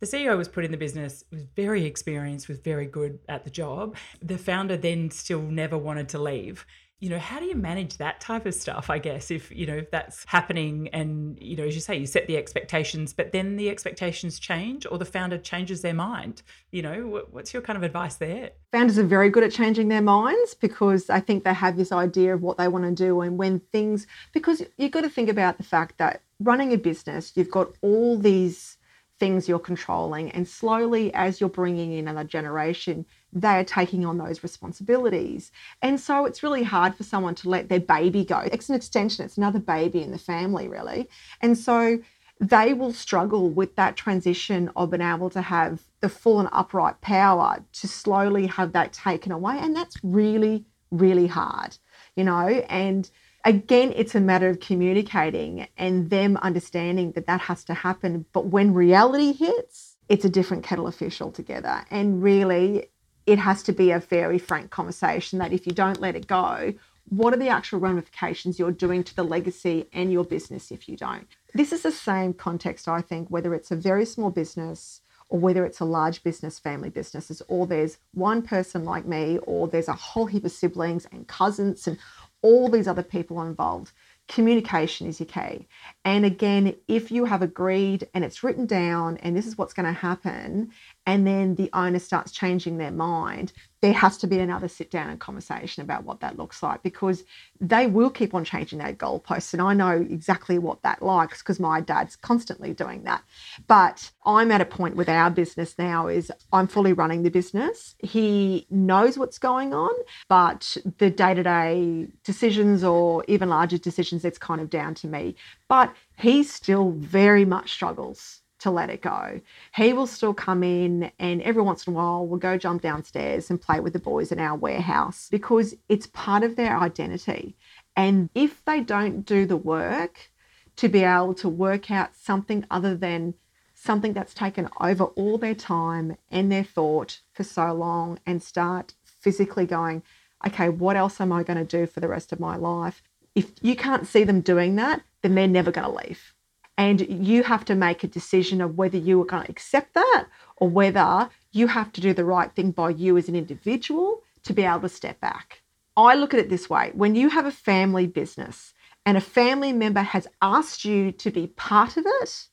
The 0.00 0.06
CEO 0.06 0.36
was 0.36 0.48
put 0.48 0.64
in 0.64 0.70
the 0.70 0.76
business 0.76 1.24
was 1.30 1.42
very 1.56 1.84
experienced 1.84 2.48
was 2.48 2.58
very 2.58 2.86
good 2.86 3.18
at 3.28 3.44
the 3.44 3.50
job. 3.50 3.96
The 4.20 4.38
founder 4.38 4.76
then 4.76 5.10
still 5.10 5.42
never 5.42 5.76
wanted 5.76 6.08
to 6.10 6.18
leave 6.18 6.66
you 7.02 7.10
know 7.10 7.18
how 7.18 7.40
do 7.40 7.46
you 7.46 7.56
manage 7.56 7.96
that 7.96 8.20
type 8.20 8.46
of 8.46 8.54
stuff 8.54 8.88
i 8.88 8.96
guess 8.96 9.32
if 9.32 9.50
you 9.50 9.66
know 9.66 9.74
if 9.74 9.90
that's 9.90 10.24
happening 10.24 10.88
and 10.92 11.36
you 11.40 11.56
know 11.56 11.64
as 11.64 11.74
you 11.74 11.80
say 11.80 11.96
you 11.96 12.06
set 12.06 12.28
the 12.28 12.36
expectations 12.36 13.12
but 13.12 13.32
then 13.32 13.56
the 13.56 13.68
expectations 13.68 14.38
change 14.38 14.86
or 14.90 14.98
the 14.98 15.04
founder 15.04 15.38
changes 15.38 15.82
their 15.82 15.94
mind? 15.94 16.42
You 16.70 16.82
know 16.82 17.22
what's 17.30 17.52
your 17.52 17.62
kind 17.62 17.76
of 17.76 17.82
advice 17.82 18.16
there? 18.16 18.50
Founders 18.70 18.98
are 18.98 19.04
very 19.04 19.30
good 19.30 19.42
at 19.42 19.52
changing 19.52 19.88
their 19.88 20.02
minds 20.02 20.54
because 20.54 21.10
i 21.10 21.20
think 21.20 21.44
they 21.44 21.52
have 21.52 21.76
this 21.76 21.92
idea 21.92 22.34
of 22.34 22.42
what 22.42 22.56
they 22.56 22.68
want 22.68 22.84
to 22.84 22.92
do 22.92 23.20
and 23.20 23.38
when 23.38 23.60
things 23.72 24.06
because 24.32 24.62
you've 24.78 24.92
got 24.92 25.02
to 25.02 25.10
think 25.10 25.28
about 25.28 25.58
the 25.58 25.64
fact 25.64 25.98
that 25.98 26.22
running 26.40 26.72
a 26.72 26.78
business 26.78 27.32
you've 27.34 27.50
got 27.50 27.68
all 27.82 28.18
these 28.18 28.78
things 29.18 29.48
you're 29.48 29.58
controlling 29.58 30.30
and 30.32 30.48
slowly 30.48 31.12
as 31.14 31.40
you're 31.40 31.48
bringing 31.48 31.92
in 31.92 32.08
another 32.08 32.26
generation 32.26 33.04
they 33.32 33.48
are 33.48 33.64
taking 33.64 34.04
on 34.04 34.18
those 34.18 34.42
responsibilities. 34.42 35.52
And 35.80 35.98
so 35.98 36.26
it's 36.26 36.42
really 36.42 36.62
hard 36.62 36.94
for 36.94 37.02
someone 37.02 37.34
to 37.36 37.48
let 37.48 37.68
their 37.68 37.80
baby 37.80 38.24
go. 38.24 38.40
It's 38.40 38.68
an 38.68 38.74
extension, 38.74 39.24
it's 39.24 39.38
another 39.38 39.58
baby 39.58 40.02
in 40.02 40.10
the 40.10 40.18
family, 40.18 40.68
really. 40.68 41.08
And 41.40 41.56
so 41.56 41.98
they 42.40 42.74
will 42.74 42.92
struggle 42.92 43.48
with 43.48 43.76
that 43.76 43.96
transition 43.96 44.70
of 44.74 44.90
being 44.90 45.02
able 45.02 45.30
to 45.30 45.40
have 45.40 45.82
the 46.00 46.08
full 46.08 46.40
and 46.40 46.48
upright 46.52 47.00
power 47.00 47.64
to 47.72 47.88
slowly 47.88 48.46
have 48.48 48.72
that 48.72 48.92
taken 48.92 49.32
away. 49.32 49.58
And 49.58 49.74
that's 49.76 49.96
really, 50.02 50.64
really 50.90 51.28
hard, 51.28 51.76
you 52.16 52.24
know. 52.24 52.48
And 52.68 53.08
again, 53.44 53.92
it's 53.94 54.14
a 54.14 54.20
matter 54.20 54.48
of 54.48 54.60
communicating 54.60 55.68
and 55.78 56.10
them 56.10 56.36
understanding 56.38 57.12
that 57.12 57.26
that 57.26 57.42
has 57.42 57.64
to 57.64 57.74
happen. 57.74 58.26
But 58.32 58.46
when 58.46 58.74
reality 58.74 59.32
hits, 59.32 59.96
it's 60.08 60.24
a 60.24 60.30
different 60.30 60.64
kettle 60.64 60.86
of 60.88 60.94
fish 60.94 61.20
altogether. 61.20 61.84
And 61.90 62.22
really, 62.22 62.86
it 63.26 63.38
has 63.38 63.62
to 63.64 63.72
be 63.72 63.90
a 63.90 63.98
very 63.98 64.38
frank 64.38 64.70
conversation 64.70 65.38
that 65.38 65.52
if 65.52 65.66
you 65.66 65.72
don't 65.72 66.00
let 66.00 66.16
it 66.16 66.26
go, 66.26 66.74
what 67.08 67.34
are 67.34 67.38
the 67.38 67.48
actual 67.48 67.80
ramifications 67.80 68.58
you're 68.58 68.72
doing 68.72 69.04
to 69.04 69.14
the 69.14 69.24
legacy 69.24 69.88
and 69.92 70.12
your 70.12 70.24
business 70.24 70.70
if 70.70 70.88
you 70.88 70.96
don't? 70.96 71.26
This 71.54 71.72
is 71.72 71.82
the 71.82 71.92
same 71.92 72.32
context, 72.32 72.88
I 72.88 73.02
think, 73.02 73.28
whether 73.28 73.54
it's 73.54 73.70
a 73.70 73.76
very 73.76 74.04
small 74.04 74.30
business 74.30 75.00
or 75.28 75.38
whether 75.38 75.64
it's 75.64 75.80
a 75.80 75.84
large 75.84 76.22
business, 76.22 76.58
family 76.58 76.90
businesses, 76.90 77.40
or 77.48 77.66
there's 77.66 77.98
one 78.12 78.42
person 78.42 78.84
like 78.84 79.06
me, 79.06 79.38
or 79.44 79.66
there's 79.66 79.88
a 79.88 79.94
whole 79.94 80.26
heap 80.26 80.44
of 80.44 80.52
siblings 80.52 81.06
and 81.10 81.26
cousins 81.26 81.86
and 81.86 81.98
all 82.42 82.68
these 82.68 82.86
other 82.86 83.02
people 83.02 83.40
involved 83.40 83.92
communication 84.28 85.06
is 85.06 85.20
your 85.20 85.26
key. 85.26 85.66
And 86.04 86.24
again, 86.24 86.74
if 86.88 87.10
you 87.10 87.26
have 87.26 87.42
agreed 87.42 88.08
and 88.14 88.24
it's 88.24 88.42
written 88.42 88.66
down 88.66 89.18
and 89.18 89.36
this 89.36 89.46
is 89.46 89.58
what's 89.58 89.74
going 89.74 89.86
to 89.86 90.00
happen, 90.00 90.70
and 91.06 91.26
then 91.26 91.56
the 91.56 91.70
owner 91.72 91.98
starts 91.98 92.32
changing 92.32 92.78
their 92.78 92.92
mind, 92.92 93.52
there 93.80 93.92
has 93.92 94.16
to 94.18 94.28
be 94.28 94.38
another 94.38 94.68
sit 94.68 94.92
down 94.92 95.10
and 95.10 95.18
conversation 95.18 95.82
about 95.82 96.04
what 96.04 96.20
that 96.20 96.38
looks 96.38 96.62
like 96.62 96.84
because 96.84 97.24
they 97.60 97.88
will 97.88 98.10
keep 98.10 98.32
on 98.32 98.44
changing 98.44 98.78
their 98.78 98.92
goalposts. 98.92 99.52
And 99.52 99.60
I 99.60 99.74
know 99.74 99.90
exactly 99.90 100.56
what 100.56 100.82
that 100.82 101.02
likes 101.02 101.42
because 101.42 101.58
my 101.58 101.80
dad's 101.80 102.14
constantly 102.14 102.72
doing 102.72 103.02
that. 103.02 103.24
But 103.66 104.12
I'm 104.24 104.52
at 104.52 104.60
a 104.60 104.64
point 104.64 104.94
with 104.94 105.08
our 105.08 105.30
business 105.30 105.74
now 105.78 106.06
is 106.06 106.30
I'm 106.52 106.68
fully 106.68 106.92
running 106.92 107.24
the 107.24 107.30
business. 107.30 107.96
He 107.98 108.68
knows 108.70 109.18
what's 109.18 109.38
going 109.38 109.74
on, 109.74 109.92
but 110.28 110.76
the 110.98 111.10
day-to-day 111.10 112.06
decisions 112.22 112.84
or 112.84 113.24
even 113.26 113.48
larger 113.48 113.78
decisions, 113.78 114.24
it's 114.24 114.38
kind 114.38 114.60
of 114.60 114.70
down 114.70 114.94
to 114.94 115.08
me. 115.08 115.34
But 115.66 115.92
he 116.16 116.44
still 116.44 116.92
very 116.92 117.44
much 117.44 117.72
struggles 117.72 118.41
to 118.62 118.70
let 118.70 118.90
it 118.90 119.02
go. 119.02 119.40
He 119.74 119.92
will 119.92 120.06
still 120.06 120.34
come 120.34 120.62
in 120.62 121.10
and 121.18 121.42
every 121.42 121.62
once 121.62 121.86
in 121.86 121.92
a 121.92 121.96
while 121.96 122.26
we'll 122.26 122.38
go 122.38 122.56
jump 122.56 122.82
downstairs 122.82 123.50
and 123.50 123.60
play 123.60 123.80
with 123.80 123.92
the 123.92 123.98
boys 123.98 124.30
in 124.32 124.38
our 124.38 124.56
warehouse 124.56 125.28
because 125.30 125.74
it's 125.88 126.06
part 126.06 126.42
of 126.42 126.56
their 126.56 126.78
identity. 126.78 127.56
And 127.96 128.30
if 128.34 128.64
they 128.64 128.80
don't 128.80 129.22
do 129.22 129.46
the 129.46 129.56
work 129.56 130.30
to 130.76 130.88
be 130.88 131.02
able 131.02 131.34
to 131.34 131.48
work 131.48 131.90
out 131.90 132.14
something 132.14 132.64
other 132.70 132.96
than 132.96 133.34
something 133.74 134.12
that's 134.12 134.32
taken 134.32 134.68
over 134.80 135.04
all 135.04 135.38
their 135.38 135.54
time 135.54 136.16
and 136.30 136.50
their 136.50 136.64
thought 136.64 137.20
for 137.32 137.42
so 137.42 137.72
long 137.72 138.18
and 138.24 138.42
start 138.42 138.94
physically 139.04 139.66
going, 139.66 140.02
okay, 140.46 140.68
what 140.68 140.96
else 140.96 141.20
am 141.20 141.32
I 141.32 141.42
going 141.42 141.58
to 141.58 141.64
do 141.64 141.86
for 141.86 142.00
the 142.00 142.08
rest 142.08 142.32
of 142.32 142.40
my 142.40 142.56
life? 142.56 143.02
If 143.34 143.50
you 143.60 143.74
can't 143.74 144.06
see 144.06 144.22
them 144.22 144.40
doing 144.40 144.76
that, 144.76 145.02
then 145.22 145.34
they're 145.34 145.48
never 145.48 145.72
going 145.72 145.90
to 145.90 146.06
leave. 146.06 146.31
And 146.78 147.26
you 147.26 147.42
have 147.42 147.64
to 147.66 147.74
make 147.74 148.02
a 148.02 148.08
decision 148.08 148.60
of 148.60 148.76
whether 148.76 148.96
you 148.96 149.20
are 149.20 149.26
going 149.26 149.44
to 149.44 149.50
accept 149.50 149.94
that 149.94 150.26
or 150.56 150.68
whether 150.68 151.28
you 151.52 151.66
have 151.68 151.92
to 151.92 152.00
do 152.00 152.14
the 152.14 152.24
right 152.24 152.52
thing 152.54 152.70
by 152.70 152.90
you 152.90 153.16
as 153.18 153.28
an 153.28 153.36
individual 153.36 154.22
to 154.44 154.52
be 154.52 154.62
able 154.62 154.80
to 154.80 154.88
step 154.88 155.20
back. 155.20 155.62
I 155.96 156.14
look 156.14 156.32
at 156.32 156.40
it 156.40 156.48
this 156.48 156.70
way 156.70 156.90
when 156.94 157.14
you 157.14 157.28
have 157.28 157.44
a 157.44 157.52
family 157.52 158.06
business 158.06 158.72
and 159.04 159.16
a 159.16 159.20
family 159.20 159.72
member 159.72 160.00
has 160.00 160.26
asked 160.40 160.84
you 160.84 161.12
to 161.12 161.30
be 161.30 161.48
part 161.48 161.96
of 161.96 162.04
it, 162.06 162.46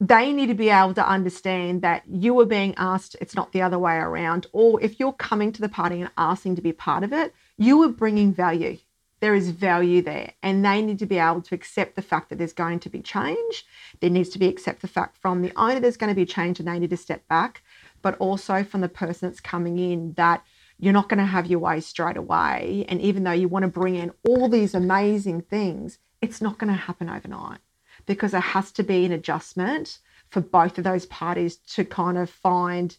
they 0.00 0.32
need 0.32 0.46
to 0.46 0.54
be 0.54 0.70
able 0.70 0.94
to 0.94 1.06
understand 1.06 1.82
that 1.82 2.02
you 2.08 2.38
are 2.40 2.46
being 2.46 2.74
asked, 2.76 3.16
it's 3.20 3.34
not 3.34 3.52
the 3.52 3.62
other 3.62 3.78
way 3.78 3.96
around. 3.96 4.46
Or 4.52 4.80
if 4.82 4.98
you're 4.98 5.12
coming 5.12 5.52
to 5.52 5.60
the 5.60 5.68
party 5.68 6.00
and 6.00 6.10
asking 6.16 6.56
to 6.56 6.62
be 6.62 6.72
part 6.72 7.04
of 7.04 7.12
it, 7.12 7.34
you 7.58 7.82
are 7.82 7.88
bringing 7.90 8.32
value 8.32 8.78
there 9.20 9.34
is 9.34 9.50
value 9.50 10.02
there. 10.02 10.32
And 10.42 10.64
they 10.64 10.82
need 10.82 10.98
to 10.98 11.06
be 11.06 11.18
able 11.18 11.42
to 11.42 11.54
accept 11.54 11.96
the 11.96 12.02
fact 12.02 12.30
that 12.30 12.38
there's 12.38 12.52
going 12.52 12.80
to 12.80 12.90
be 12.90 13.00
change. 13.00 13.66
There 14.00 14.10
needs 14.10 14.30
to 14.30 14.38
be 14.38 14.48
accept 14.48 14.82
the 14.82 14.88
fact 14.88 15.16
from 15.18 15.42
the 15.42 15.52
owner 15.56 15.80
there's 15.80 15.96
going 15.96 16.12
to 16.12 16.20
be 16.20 16.26
change 16.26 16.58
and 16.58 16.68
they 16.68 16.78
need 16.78 16.90
to 16.90 16.96
step 16.96 17.26
back 17.28 17.62
but 18.02 18.16
also 18.16 18.64
from 18.64 18.80
the 18.80 18.88
person 18.88 19.28
that's 19.28 19.40
coming 19.40 19.78
in 19.78 20.14
that 20.14 20.42
you're 20.78 20.94
not 20.94 21.10
going 21.10 21.18
to 21.18 21.26
have 21.26 21.46
your 21.46 21.58
way 21.58 21.80
straight 21.80 22.16
away. 22.16 22.86
And 22.88 23.00
even 23.02 23.24
though 23.24 23.32
you 23.32 23.48
want 23.48 23.64
to 23.64 23.68
bring 23.68 23.94
in 23.96 24.10
all 24.26 24.48
these 24.48 24.74
amazing 24.74 25.42
things 25.42 25.98
it's 26.20 26.40
not 26.40 26.58
going 26.58 26.72
to 26.72 26.78
happen 26.78 27.08
overnight 27.08 27.60
because 28.06 28.32
there 28.32 28.40
has 28.40 28.72
to 28.72 28.82
be 28.82 29.04
an 29.04 29.12
adjustment 29.12 29.98
for 30.28 30.40
both 30.40 30.78
of 30.78 30.84
those 30.84 31.06
parties 31.06 31.56
to 31.56 31.84
kind 31.84 32.18
of 32.18 32.30
find 32.30 32.96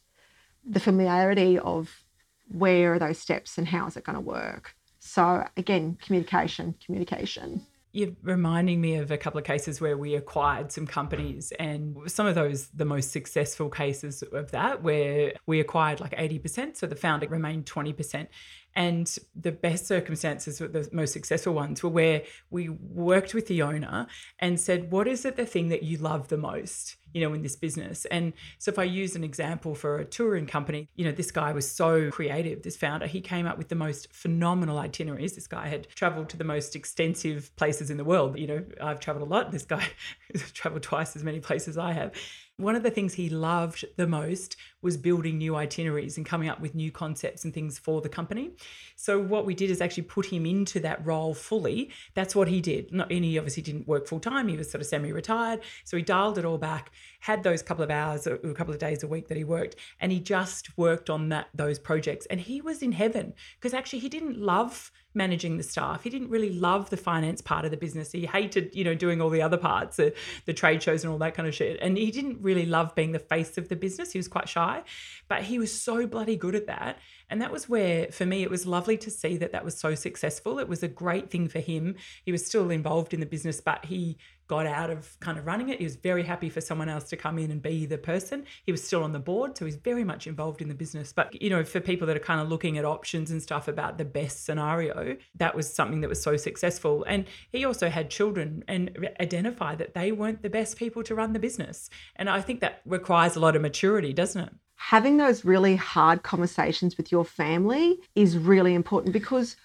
the 0.66 0.80
familiarity 0.80 1.58
of 1.58 2.04
where 2.50 2.94
are 2.94 3.00
those 3.00 3.18
steps 3.18 3.58
and 3.58 3.68
how 3.68 3.88
is 3.88 3.96
it 3.96 4.04
going 4.04 4.16
to 4.16 4.22
work. 4.22 4.76
So 5.14 5.46
again, 5.58 5.98
communication, 6.02 6.74
communication. 6.86 7.68
You're 7.92 8.14
reminding 8.24 8.80
me 8.80 8.96
of 8.96 9.12
a 9.12 9.18
couple 9.18 9.40
of 9.40 9.44
cases 9.44 9.82
where 9.82 9.98
we 9.98 10.16
acquired 10.16 10.72
some 10.72 10.88
companies, 10.88 11.52
and 11.60 11.98
some 12.10 12.28
of 12.28 12.36
those, 12.36 12.70
the 12.70 12.86
most 12.86 13.12
successful 13.12 13.70
cases 13.70 14.24
of 14.32 14.52
that, 14.52 14.84
where 14.84 15.34
we 15.46 15.60
acquired 15.60 16.00
like 16.00 16.14
80%, 16.14 16.78
so 16.78 16.88
the 16.88 16.96
founder 16.96 17.28
remained 17.28 17.66
20%. 17.66 18.28
And 18.74 19.18
the 19.36 19.52
best 19.52 19.86
circumstances, 19.86 20.60
the 20.60 20.88
most 20.94 21.12
successful 21.12 21.54
ones, 21.54 21.84
were 21.84 21.90
where 21.90 22.22
we 22.50 22.70
worked 22.70 23.34
with 23.34 23.48
the 23.48 23.64
owner 23.64 24.08
and 24.40 24.58
said, 24.62 24.94
What 24.94 25.10
is 25.10 25.26
it 25.26 25.36
the 25.36 25.46
thing 25.46 25.68
that 25.68 25.84
you 25.84 25.98
love 25.98 26.30
the 26.30 26.38
most? 26.38 26.96
You 27.14 27.22
know, 27.22 27.34
in 27.34 27.42
this 27.42 27.56
business. 27.56 28.06
And 28.06 28.34
so 28.58 28.72
if 28.72 28.80
I 28.80 28.84
use 28.84 29.16
an 29.16 29.24
example 29.24 29.76
for 29.76 29.98
a 29.98 30.06
touring 30.06 30.46
company, 30.46 30.90
you 30.96 31.06
know, 31.06 31.12
this 31.12 31.32
guy 31.32 31.52
was 31.52 31.70
so 31.70 32.10
creative, 32.12 32.64
this 32.64 32.78
founder, 32.78 33.08
he 33.08 33.22
came 33.22 33.46
up 33.46 33.58
with 33.58 33.70
the 33.70 33.76
most 33.76 34.14
phenomenal 34.14 34.78
itineraries. 34.78 35.34
This 35.34 35.48
guy 35.48 35.68
had 35.68 35.88
traveled 35.90 36.30
to 36.30 36.38
the 36.38 36.44
most 36.44 36.76
extensive 36.76 37.56
places 37.56 37.90
in 37.90 37.98
the 37.98 38.04
world. 38.04 38.38
You 38.38 38.48
know, 38.48 38.66
I've 38.82 39.00
traveled 39.00 39.28
a 39.28 39.32
lot. 39.32 39.52
This 39.52 39.66
guy 39.66 39.86
has 40.34 40.52
traveled 40.52 40.84
twice 40.84 41.16
as 41.16 41.24
many 41.24 41.40
places 41.40 41.78
I 41.78 41.94
have. 41.94 42.14
One 42.58 42.76
of 42.76 42.84
the 42.84 42.92
things 42.92 43.16
he 43.16 43.28
loved 43.30 43.86
the 43.98 44.06
most 44.06 44.56
was 44.84 44.96
building 44.96 45.40
new 45.40 45.56
itineraries 45.56 46.18
and 46.18 46.26
coming 46.26 46.48
up 46.48 46.60
with 46.60 46.76
new 46.76 46.92
concepts 46.92 47.44
and 47.44 47.52
things 47.52 47.80
for 47.80 48.02
the 48.02 48.10
company. 48.10 48.52
So 48.96 49.20
what 49.20 49.48
we 49.48 49.56
did 49.56 49.72
is 49.72 49.82
actually 49.82 50.04
put 50.04 50.28
him 50.28 50.46
into 50.46 50.80
that 50.82 51.04
role 51.04 51.34
fully. 51.34 51.90
That's 52.14 52.36
what 52.36 52.48
he 52.48 52.62
did. 52.62 52.94
Not, 52.94 53.12
and 53.12 53.26
he 53.26 53.38
obviously 53.40 53.64
didn't 53.64 53.88
work 53.88 54.08
full 54.08 54.20
time. 54.20 54.48
He 54.48 54.58
was 54.58 54.70
sort 54.70 54.82
of 54.82 54.88
semi-retired. 54.88 55.62
So 55.86 55.98
he 55.98 56.04
dialed 56.04 56.38
it 56.38 56.46
all 56.46 56.60
back, 56.60 56.92
had 57.22 57.42
those 57.42 57.64
couple 57.64 57.84
of 57.84 57.90
hours, 57.90 58.28
a 58.28 58.38
couple 58.54 58.74
of 58.74 58.80
days 58.80 59.02
a 59.02 59.08
week 59.08 59.28
that 59.30 59.38
he 59.38 59.44
worked, 59.44 59.76
and 60.00 60.12
he 60.12 60.20
just 60.20 60.78
worked 60.78 61.10
on 61.10 61.30
that 61.30 61.48
those 61.56 61.80
projects. 61.80 62.28
And 62.28 62.40
he 62.40 62.62
was 62.62 62.84
in 62.84 62.92
heaven 62.92 63.34
because 63.60 63.74
actually 63.74 64.00
he 64.00 64.10
didn't 64.10 64.38
love 64.38 64.92
managing 65.14 65.58
the 65.58 65.64
staff. 65.64 66.04
He 66.04 66.10
didn't 66.10 66.30
really 66.30 66.52
love 66.52 66.90
the 66.90 66.98
finance 66.98 67.42
part 67.42 67.66
of 67.66 67.72
the 67.72 67.78
business. 67.78 68.12
He 68.12 68.26
hated, 68.26 68.74
you 68.74 68.84
know, 68.84 68.96
doing 68.96 69.22
all 69.22 69.30
the 69.30 69.42
other 69.42 69.58
parts, 69.58 69.98
the, 69.98 70.14
the 70.46 70.54
trade 70.54 70.82
shows 70.82 71.04
and 71.04 71.12
all 71.12 71.20
that 71.20 71.34
kind 71.34 71.48
of 71.48 71.54
shit. 71.54 71.80
And 71.82 71.98
he 71.98 72.12
didn't 72.12 72.42
really 72.42 72.66
love 72.66 72.96
being 72.96 73.12
the 73.12 73.20
face 73.20 73.58
of 73.58 73.70
the 73.70 73.76
business. 73.76 74.12
He 74.12 74.20
was 74.20 74.28
quite 74.28 74.48
shy, 74.48 74.84
but 75.28 75.44
he 75.44 75.60
was 75.60 75.74
so 75.74 76.08
bloody 76.08 76.36
good 76.36 76.56
at 76.56 76.68
that. 76.68 76.98
And 77.32 77.42
that 77.42 77.52
was 77.52 77.70
where, 77.70 78.08
for 78.08 78.26
me, 78.26 78.44
it 78.44 78.52
was 78.52 78.68
lovely 78.68 78.98
to 78.98 79.10
see 79.10 79.38
that 79.38 79.54
that 79.54 79.66
was 79.66 79.80
so 79.80 79.96
successful. 79.96 80.60
It 80.60 80.68
was 80.68 80.84
a 80.84 80.88
great 80.90 81.32
thing 81.32 81.48
for 81.48 81.60
him. 81.60 81.96
He 82.26 82.32
was 82.34 82.46
still 82.46 82.70
involved 82.70 83.14
in 83.14 83.22
the 83.22 83.26
business, 83.26 83.62
but 83.62 83.86
he 83.86 84.18
got 84.48 84.66
out 84.66 84.90
of 84.90 85.18
kind 85.22 85.38
of 85.38 85.46
running 85.46 85.70
it. 85.70 85.78
He 85.78 85.86
was 85.86 85.96
very 85.96 86.24
happy 86.24 86.50
for 86.50 86.60
someone 86.60 86.90
else 86.90 87.06
to 87.06 87.16
come 87.16 87.40
in 87.40 87.50
and 87.50 87.62
be 87.62 87.86
the 87.86 87.98
person. 87.98 88.44
He 88.66 88.74
was 88.74 88.84
still 88.84 89.02
on 89.02 89.14
the 89.14 89.20
board, 89.20 89.58
so 89.58 89.64
he's 89.64 89.78
very 89.78 90.04
much 90.04 90.28
involved 90.28 90.62
in 90.62 90.68
the 90.68 90.76
business. 90.76 91.14
But, 91.14 91.42
you 91.42 91.50
know, 91.50 91.64
for 91.64 91.80
people 91.80 92.06
that 92.08 92.18
are 92.18 92.20
kind 92.20 92.42
of 92.42 92.50
looking 92.50 92.78
at 92.78 92.84
options 92.84 93.32
and 93.32 93.42
stuff 93.42 93.70
about 93.70 93.98
the 93.98 94.04
best 94.04 94.44
scenario, 94.44 95.16
that 95.36 95.56
was 95.56 95.74
something 95.74 96.02
that 96.02 96.10
was 96.10 96.22
so 96.22 96.36
successful. 96.36 97.06
And 97.08 97.28
he 97.50 97.64
also 97.64 97.90
had 97.90 98.10
children 98.10 98.66
and 98.68 99.08
identified 99.22 99.78
that 99.78 99.94
they 99.94 100.12
weren't 100.12 100.42
the 100.42 100.50
best 100.50 100.76
people 100.76 101.02
to 101.04 101.16
run 101.16 101.32
the 101.32 101.40
business. 101.40 101.90
And 102.18 102.30
I 102.30 102.42
think 102.42 102.60
that 102.60 102.82
requires 102.86 103.38
a 103.38 103.40
lot 103.40 103.56
of 103.56 103.62
maturity, 103.62 104.12
doesn't 104.12 104.42
it? 104.42 104.54
Having 104.90 105.18
those 105.18 105.46
really 105.46 105.76
hard 105.76 106.24
conversations 106.24 106.98
with 106.98 107.12
your 107.12 107.24
family 107.24 108.00
is 108.16 108.36
really 108.38 108.74
important 108.74 109.14
because 109.14 109.56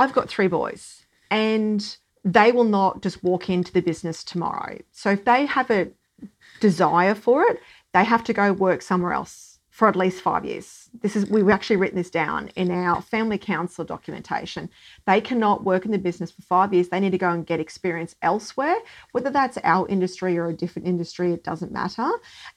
I've 0.00 0.12
got 0.12 0.28
three 0.28 0.48
boys 0.48 1.04
and 1.30 1.96
they 2.24 2.50
will 2.50 2.64
not 2.64 3.00
just 3.00 3.22
walk 3.22 3.48
into 3.48 3.72
the 3.72 3.80
business 3.80 4.24
tomorrow. 4.24 4.78
So 4.90 5.10
if 5.10 5.24
they 5.24 5.46
have 5.46 5.70
a 5.70 5.90
desire 6.60 7.14
for 7.14 7.44
it, 7.44 7.60
they 7.92 8.04
have 8.04 8.24
to 8.24 8.32
go 8.32 8.52
work 8.52 8.82
somewhere 8.82 9.12
else 9.12 9.53
for 9.74 9.88
at 9.88 9.96
least 9.96 10.22
five 10.22 10.44
years. 10.44 10.88
This 11.02 11.16
is 11.16 11.28
we've 11.28 11.48
actually 11.48 11.74
written 11.74 11.98
this 11.98 12.08
down 12.08 12.48
in 12.54 12.70
our 12.70 13.02
family 13.02 13.38
council 13.38 13.84
documentation. 13.84 14.70
They 15.04 15.20
cannot 15.20 15.64
work 15.64 15.84
in 15.84 15.90
the 15.90 15.98
business 15.98 16.30
for 16.30 16.42
five 16.42 16.72
years. 16.72 16.90
They 16.90 17.00
need 17.00 17.10
to 17.10 17.18
go 17.18 17.30
and 17.30 17.44
get 17.44 17.58
experience 17.58 18.14
elsewhere, 18.22 18.76
whether 19.10 19.30
that's 19.30 19.58
our 19.64 19.88
industry 19.88 20.38
or 20.38 20.46
a 20.46 20.54
different 20.54 20.86
industry, 20.86 21.32
it 21.32 21.42
doesn't 21.42 21.72
matter. 21.72 22.08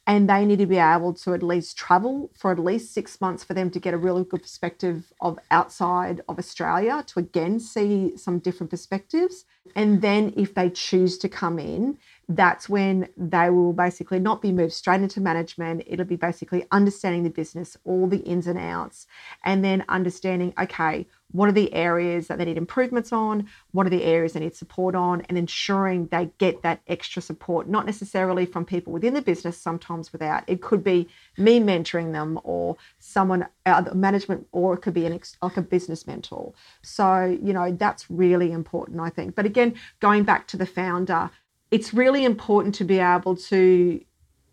And 0.05 0.29
they 0.29 0.45
need 0.45 0.59
to 0.59 0.67
be 0.67 0.77
able 0.77 1.11
to 1.15 1.33
at 1.33 1.41
least 1.41 1.75
travel 1.75 2.29
for 2.35 2.51
at 2.51 2.59
least 2.59 2.93
six 2.93 3.19
months 3.19 3.43
for 3.43 3.55
them 3.55 3.71
to 3.71 3.79
get 3.79 3.95
a 3.95 3.97
really 3.97 4.23
good 4.23 4.43
perspective 4.43 5.11
of 5.19 5.39
outside 5.49 6.21
of 6.29 6.37
Australia 6.37 7.03
to 7.07 7.19
again 7.19 7.59
see 7.59 8.15
some 8.15 8.37
different 8.37 8.69
perspectives. 8.69 9.43
And 9.75 10.03
then 10.03 10.33
if 10.37 10.53
they 10.53 10.69
choose 10.69 11.17
to 11.17 11.29
come 11.29 11.57
in, 11.57 11.97
that's 12.29 12.67
when 12.67 13.07
they 13.15 13.49
will 13.49 13.71
basically 13.71 14.19
not 14.19 14.41
be 14.41 14.51
moved 14.51 14.73
straight 14.73 15.01
into 15.01 15.21
management. 15.21 15.83
It'll 15.87 16.05
be 16.05 16.17
basically 16.17 16.65
understanding 16.71 17.23
the 17.23 17.29
business, 17.29 17.77
all 17.85 18.07
the 18.07 18.17
ins 18.17 18.47
and 18.47 18.59
outs, 18.59 19.07
and 19.45 19.63
then 19.63 19.85
understanding, 19.87 20.53
okay, 20.59 21.07
what 21.31 21.49
are 21.49 21.53
the 21.53 21.73
areas 21.73 22.27
that 22.27 22.37
they 22.37 22.45
need 22.45 22.57
improvements 22.57 23.11
on? 23.11 23.47
What 23.71 23.85
are 23.85 23.89
the 23.89 24.03
areas 24.03 24.33
they 24.33 24.39
need 24.39 24.55
support 24.55 24.95
on? 24.95 25.21
And 25.23 25.37
ensuring 25.37 26.07
they 26.07 26.29
get 26.37 26.63
that 26.63 26.81
extra 26.87 27.21
support, 27.21 27.67
not 27.69 27.85
necessarily 27.85 28.45
from 28.45 28.65
people 28.65 28.93
within 28.93 29.13
the 29.13 29.21
business, 29.21 29.57
sometimes 29.57 30.11
without. 30.11 30.43
It 30.47 30.61
could 30.61 30.83
be 30.83 31.07
me 31.37 31.59
mentoring 31.59 32.13
them 32.13 32.39
or 32.43 32.77
someone, 32.99 33.47
uh, 33.65 33.83
management, 33.93 34.47
or 34.51 34.73
it 34.73 34.81
could 34.81 34.93
be 34.93 35.05
an 35.05 35.13
ex, 35.13 35.35
like 35.41 35.57
a 35.57 35.61
business 35.61 36.07
mentor. 36.07 36.53
So, 36.81 37.25
you 37.41 37.53
know, 37.53 37.71
that's 37.73 38.09
really 38.09 38.51
important, 38.51 39.01
I 39.01 39.09
think. 39.09 39.35
But 39.35 39.45
again, 39.45 39.75
going 39.99 40.23
back 40.23 40.47
to 40.47 40.57
the 40.57 40.65
founder, 40.65 41.29
it's 41.71 41.93
really 41.93 42.23
important 42.25 42.75
to 42.75 42.83
be 42.83 42.99
able 42.99 43.35
to, 43.35 43.99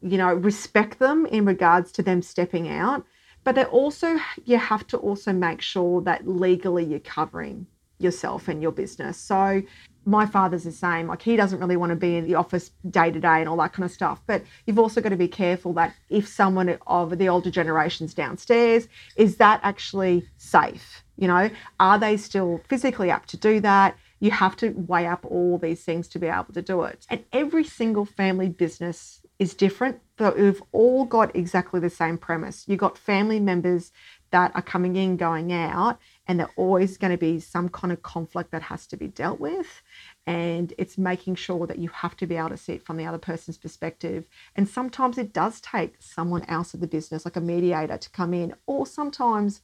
you 0.03 0.19
know, 0.19 0.35
respect 0.35 0.99
them 0.99 1.27
in 1.27 1.45
regards 1.45 1.93
to 1.93 2.03
them 2.03 2.23
stepping 2.23 2.69
out. 2.69 3.05
But 3.45 3.55
they 3.55 3.65
also, 3.65 4.17
you 4.45 4.59
have 4.59 4.87
to 4.89 4.97
also 4.97 5.33
make 5.33 5.61
sure 5.61 6.01
that 6.03 6.27
legally 6.27 6.85
you're 6.85 6.99
covering 7.01 7.67
yourself 7.99 8.49
and 8.49 8.63
your 8.63 8.73
business. 8.73 9.17
So 9.17 9.63
my 10.07 10.27
father's 10.27 10.65
the 10.65 10.73
same. 10.73 11.07
Like 11.07 11.23
he 11.23 11.37
doesn't 11.37 11.61
really 11.61 11.77
want 11.77 11.91
to 11.91 11.97
be 11.97 12.17
in 12.17 12.27
the 12.27 12.35
office 12.35 12.71
day 12.91 13.11
to 13.11 13.21
day 13.21 13.41
and 13.41 13.49
all 13.49 13.57
that 13.59 13.73
kind 13.73 13.85
of 13.85 13.91
stuff. 13.91 14.21
But 14.27 14.43
you've 14.67 14.79
also 14.79 15.01
got 15.01 15.11
to 15.11 15.17
be 15.17 15.29
careful 15.29 15.73
that 15.75 15.95
if 16.11 16.27
someone 16.27 16.79
of 16.87 17.19
the 17.19 17.29
older 17.29 17.51
generations 17.51 18.15
downstairs, 18.15 18.89
is 19.17 19.37
that 19.37 19.61
actually 19.63 20.27
safe? 20.37 21.03
You 21.17 21.29
know, 21.29 21.51
are 21.81 21.99
they 21.99 22.17
still 22.17 22.61
physically 22.69 23.11
up 23.11 23.27
to 23.27 23.37
do 23.37 23.61
that? 23.61 23.97
You 24.25 24.31
have 24.31 24.57
to 24.57 24.71
weigh 24.71 25.07
up 25.07 25.23
all 25.27 25.59
these 25.59 25.85
things 25.85 26.09
to 26.09 26.19
be 26.19 26.29
able 26.29 26.55
to 26.55 26.63
do 26.63 26.83
it. 26.85 27.07
And 27.11 27.23
every 27.31 27.63
single 27.63 28.07
family 28.07 28.49
business 28.49 29.21
is 29.39 29.53
different, 29.53 30.01
but 30.17 30.39
we've 30.39 30.63
all 30.73 31.05
got 31.05 31.37
exactly 31.37 31.79
the 31.79 31.91
same 31.91 32.17
premise. 32.17 32.65
You've 32.67 32.79
got 32.79 32.97
family 32.97 33.39
members 33.39 33.93
that 34.31 34.51
are 34.55 34.63
coming 34.63 34.97
in, 34.97 35.19
going 35.19 35.53
out, 35.53 35.99
and 36.27 36.41
there's 36.41 36.49
always 36.57 36.97
going 36.97 37.11
to 37.11 37.19
be 37.19 37.39
some 37.39 37.69
kind 37.69 37.93
of 37.93 38.01
conflict 38.03 38.51
that 38.53 38.63
has 38.63 38.87
to 38.87 38.97
be 38.97 39.09
dealt 39.09 39.41
with. 39.41 39.83
And 40.27 40.73
it's 40.79 40.97
making 40.97 41.35
sure 41.35 41.67
that 41.67 41.79
you 41.79 41.91
have 41.91 42.17
to 42.17 42.27
be 42.27 42.37
able 42.37 42.49
to 42.49 42.57
see 42.57 42.73
it 42.73 42.87
from 42.87 42.97
the 42.97 43.05
other 43.05 43.19
person's 43.19 43.59
perspective. 43.59 44.25
And 44.57 44.67
sometimes 44.67 45.19
it 45.19 45.35
does 45.35 45.61
take 45.61 45.97
someone 45.99 46.45
else 46.49 46.73
of 46.73 46.81
the 46.81 46.87
business, 46.87 47.27
like 47.27 47.37
a 47.37 47.43
mediator, 47.43 47.99
to 47.99 48.11
come 48.11 48.33
in, 48.33 48.55
or 48.67 48.87
sometimes 48.87 49.61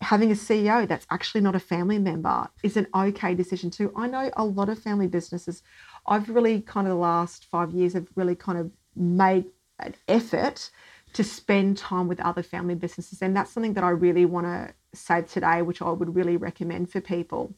having 0.00 0.30
a 0.30 0.34
CEO 0.34 0.86
that's 0.86 1.06
actually 1.10 1.40
not 1.40 1.56
a 1.56 1.60
family 1.60 1.98
member 1.98 2.48
is 2.62 2.76
an 2.76 2.86
okay 2.94 3.34
decision 3.34 3.70
too. 3.70 3.92
I 3.96 4.06
know 4.06 4.30
a 4.36 4.44
lot 4.44 4.68
of 4.68 4.78
family 4.78 5.08
businesses. 5.08 5.62
I've 6.06 6.28
really 6.28 6.60
kind 6.60 6.86
of 6.86 6.92
the 6.92 6.98
last 6.98 7.46
five 7.46 7.72
years 7.72 7.94
have 7.94 8.08
really 8.14 8.36
kind 8.36 8.58
of 8.58 8.70
made 8.94 9.46
an 9.78 9.94
effort 10.06 10.70
to 11.14 11.24
spend 11.24 11.78
time 11.78 12.06
with 12.06 12.20
other 12.20 12.42
family 12.42 12.74
businesses. 12.74 13.22
And 13.22 13.36
that's 13.36 13.50
something 13.50 13.74
that 13.74 13.84
I 13.84 13.90
really 13.90 14.24
want 14.24 14.46
to 14.46 14.72
say 14.94 15.22
today, 15.22 15.62
which 15.62 15.82
I 15.82 15.90
would 15.90 16.14
really 16.14 16.36
recommend 16.36 16.90
for 16.90 17.00
people. 17.00 17.54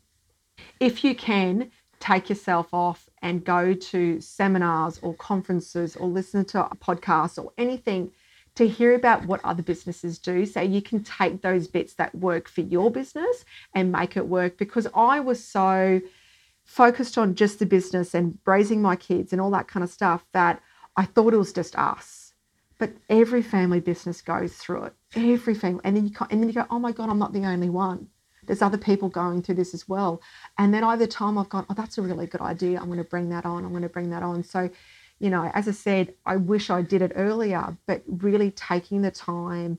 If 0.78 1.04
you 1.04 1.14
can, 1.14 1.70
take 1.98 2.30
yourself 2.30 2.72
off 2.72 3.08
and 3.20 3.44
go 3.44 3.74
to 3.74 4.20
seminars 4.20 4.98
or 5.02 5.14
conferences 5.14 5.96
or 5.96 6.08
listen 6.08 6.44
to 6.46 6.64
a 6.64 6.76
podcast 6.76 7.42
or 7.42 7.52
anything 7.58 8.10
to 8.56 8.66
hear 8.66 8.94
about 8.94 9.26
what 9.26 9.40
other 9.44 9.62
businesses 9.62 10.18
do 10.18 10.44
so 10.44 10.60
you 10.60 10.82
can 10.82 11.02
take 11.02 11.42
those 11.42 11.68
bits 11.68 11.94
that 11.94 12.14
work 12.14 12.48
for 12.48 12.62
your 12.62 12.90
business 12.90 13.44
and 13.74 13.92
make 13.92 14.16
it 14.16 14.26
work 14.26 14.58
because 14.58 14.86
I 14.94 15.20
was 15.20 15.42
so 15.42 16.00
focused 16.64 17.18
on 17.18 17.34
just 17.34 17.58
the 17.58 17.66
business 17.66 18.14
and 18.14 18.38
raising 18.46 18.82
my 18.82 18.96
kids 18.96 19.32
and 19.32 19.40
all 19.40 19.50
that 19.50 19.68
kind 19.68 19.82
of 19.82 19.90
stuff 19.90 20.24
that 20.32 20.60
I 20.96 21.04
thought 21.04 21.34
it 21.34 21.38
was 21.38 21.52
just 21.52 21.76
us. 21.76 22.32
But 22.78 22.92
every 23.08 23.42
family 23.42 23.80
business 23.80 24.22
goes 24.22 24.54
through 24.54 24.84
it. 24.84 24.94
Every 25.14 25.54
family, 25.54 25.80
and 25.84 25.96
then 25.96 26.06
you 26.06 26.14
and 26.30 26.40
then 26.40 26.48
you 26.48 26.54
go, 26.54 26.66
oh 26.70 26.78
my 26.78 26.92
god, 26.92 27.10
I'm 27.10 27.18
not 27.18 27.32
the 27.32 27.44
only 27.44 27.68
one. 27.68 28.08
There's 28.46 28.62
other 28.62 28.78
people 28.78 29.08
going 29.08 29.42
through 29.42 29.56
this 29.56 29.74
as 29.74 29.88
well. 29.88 30.22
And 30.58 30.72
then 30.72 30.82
over 30.82 31.06
time, 31.06 31.36
I've 31.38 31.48
gone, 31.48 31.66
oh, 31.68 31.74
that's 31.74 31.98
a 31.98 32.02
really 32.02 32.26
good 32.26 32.40
idea. 32.40 32.78
I'm 32.80 32.86
going 32.86 32.98
to 32.98 33.04
bring 33.04 33.28
that 33.30 33.44
on. 33.44 33.64
I'm 33.64 33.70
going 33.70 33.82
to 33.82 33.88
bring 33.88 34.10
that 34.10 34.22
on. 34.22 34.42
So 34.42 34.70
you 35.20 35.30
know, 35.30 35.50
as 35.54 35.68
I 35.68 35.72
said, 35.72 36.14
I 36.26 36.36
wish 36.36 36.70
I 36.70 36.82
did 36.82 37.02
it 37.02 37.12
earlier, 37.14 37.76
but 37.86 38.02
really 38.06 38.50
taking 38.50 39.02
the 39.02 39.10
time 39.10 39.78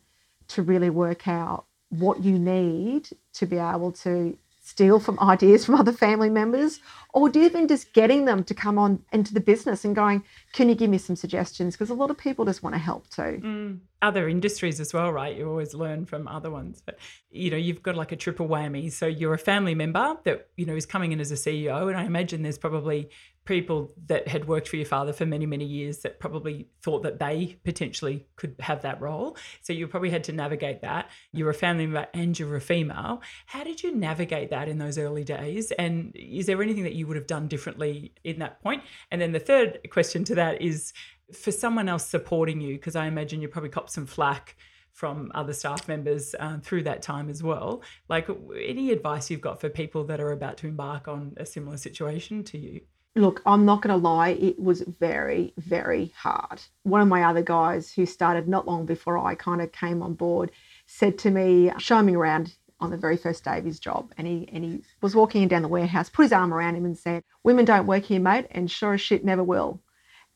to 0.50 0.62
really 0.62 0.90
work 0.90 1.28
out 1.28 1.66
what 1.90 2.24
you 2.24 2.40
need 2.40 3.10
to 3.34 3.46
be 3.46 3.58
able 3.58 3.92
to 3.92 4.38
steal 4.64 5.00
from 5.00 5.20
ideas 5.34 5.66
from 5.66 5.76
other 5.76 5.92
family 5.92 6.30
members 6.30 6.80
or 7.14 7.30
even 7.36 7.68
just 7.68 7.92
getting 7.94 8.26
them 8.26 8.44
to 8.44 8.54
come 8.54 8.78
on 8.78 9.04
into 9.12 9.34
the 9.34 9.40
business 9.40 9.84
and 9.84 9.96
going, 9.96 10.24
can 10.54 10.70
you 10.70 10.76
give 10.76 10.90
me 10.90 10.98
some 10.98 11.16
suggestions? 11.16 11.76
Because 11.76 11.90
a 11.90 11.94
lot 11.94 12.10
of 12.10 12.18
people 12.18 12.46
just 12.46 12.64
want 12.64 12.74
to 12.74 12.80
help 12.80 13.10
too. 13.10 13.42
Mm. 13.44 13.80
Other 14.02 14.30
industries 14.30 14.80
as 14.80 14.94
well, 14.94 15.12
right? 15.12 15.36
You 15.36 15.50
always 15.50 15.74
learn 15.74 16.06
from 16.06 16.28
other 16.28 16.50
ones. 16.50 16.82
But, 16.86 17.00
you 17.30 17.52
know, 17.52 17.58
you've 17.58 17.84
got 17.84 17.96
like 17.96 18.12
a 18.12 18.16
triple 18.16 18.48
whammy. 18.48 18.92
So 18.92 19.08
you're 19.08 19.34
a 19.34 19.40
family 19.40 19.76
member 19.76 20.16
that, 20.24 20.48
you 20.56 20.66
know, 20.66 20.76
is 20.76 20.86
coming 20.86 21.12
in 21.12 21.20
as 21.20 21.32
a 21.32 21.36
CEO. 21.36 21.90
And 21.90 21.98
I 21.98 22.06
imagine 22.06 22.42
there's 22.44 22.58
probably 22.58 23.10
people 23.46 23.92
that 24.06 24.28
had 24.28 24.48
worked 24.48 24.68
for 24.68 24.76
your 24.76 24.86
father 24.86 25.12
for 25.12 25.26
many, 25.26 25.46
many 25.46 25.66
years 25.66 26.00
that 26.00 26.20
probably 26.20 26.68
thought 26.84 27.02
that 27.04 27.20
they 27.20 27.58
potentially 27.64 28.28
could 28.36 28.56
have 28.60 28.84
that 28.84 29.02
role. 29.02 29.36
So 29.62 29.74
you 29.74 29.88
probably 29.88 30.12
had 30.12 30.24
to 30.26 30.32
navigate 30.32 30.82
that. 30.82 31.10
You're 31.32 31.50
a 31.50 31.54
family 31.56 31.88
member 31.88 32.08
and 32.14 32.38
you're 32.38 32.56
a 32.56 32.62
female. 32.62 33.22
How 33.48 33.64
did 33.64 33.82
you 33.82 33.96
navigate 33.96 34.52
that 34.52 34.70
in 34.70 34.78
those 34.78 34.98
early 34.98 35.24
days? 35.24 35.72
And 35.72 36.12
is 36.16 36.46
there 36.46 36.62
anything 36.62 36.84
that 36.84 36.94
you 36.94 37.08
would 37.08 37.18
have 37.18 37.28
done 37.28 37.48
differently 37.48 38.14
in 38.24 38.40
that 38.40 38.62
point? 38.62 38.84
And 39.10 39.20
then 39.20 39.32
the 39.32 39.40
third 39.40 39.80
question 39.90 40.24
to 40.26 40.36
that 40.36 40.62
is 40.62 40.94
for 41.34 41.52
someone 41.52 41.90
else 41.90 42.06
supporting 42.06 42.62
you, 42.62 42.76
because 42.76 42.96
I 42.96 43.08
imagine 43.08 43.42
you 43.42 43.48
probably 43.48 43.70
copped 43.70 43.92
some 43.92 44.06
flack 44.06 44.56
from 44.94 45.32
other 45.34 45.54
staff 45.54 45.88
members 45.88 46.36
um, 46.38 46.62
through 46.62 46.84
that 46.84 47.02
time 47.02 47.30
as 47.30 47.42
well. 47.42 47.82
Like, 48.10 48.28
any 48.62 48.92
advice 48.92 49.32
you've 49.32 49.42
got 49.42 49.62
for 49.62 49.70
people 49.70 50.04
that 50.06 50.20
are 50.20 50.32
about 50.32 50.58
to 50.58 50.68
embark 50.68 51.08
on 51.08 51.34
a 51.38 51.46
similar 51.46 51.78
situation 51.78 52.44
to 52.44 52.58
you? 52.58 52.82
Look, 53.16 53.42
I'm 53.46 53.66
not 53.66 53.82
going 53.82 53.94
to 53.94 54.08
lie, 54.08 54.30
it 54.30 54.58
was 54.58 54.82
very, 54.82 55.54
very 55.58 56.14
hard. 56.16 56.62
One 56.84 57.02
of 57.02 57.10
my 57.10 57.24
other 57.24 57.42
guys 57.42 57.92
who 57.92 58.06
started 58.06 58.48
not 58.48 58.68
long 58.68 58.86
before 58.86 59.18
I 59.18 59.36
kind 59.36 59.62
of 59.62 59.74
came 59.74 60.02
on 60.02 60.14
board 60.14 60.52
said 60.86 61.18
to 61.20 61.32
me, 61.32 61.72
show 61.78 62.02
me 62.02 62.16
around 62.16 62.56
on 62.82 62.90
the 62.90 62.98
very 62.98 63.18
first 63.18 63.44
day 63.44 63.58
of 63.58 63.66
his 63.66 63.80
job. 63.80 64.12
And 64.18 64.28
he 64.28 64.50
and 64.52 64.64
he 64.64 64.84
was 65.02 65.16
walking 65.16 65.44
in 65.44 65.48
down 65.48 65.62
the 65.62 65.68
warehouse, 65.68 66.10
put 66.10 66.24
his 66.24 66.34
arm 66.34 66.54
around 66.54 66.76
him 66.76 66.86
and 66.86 66.98
said, 66.98 67.24
Women 67.44 67.66
don't 67.66 67.88
work 67.88 68.04
here, 68.04 68.20
mate, 68.20 68.48
and 68.52 68.70
sure 68.70 68.94
as 68.94 69.02
shit 69.02 69.24
never 69.24 69.44
will. 69.44 69.82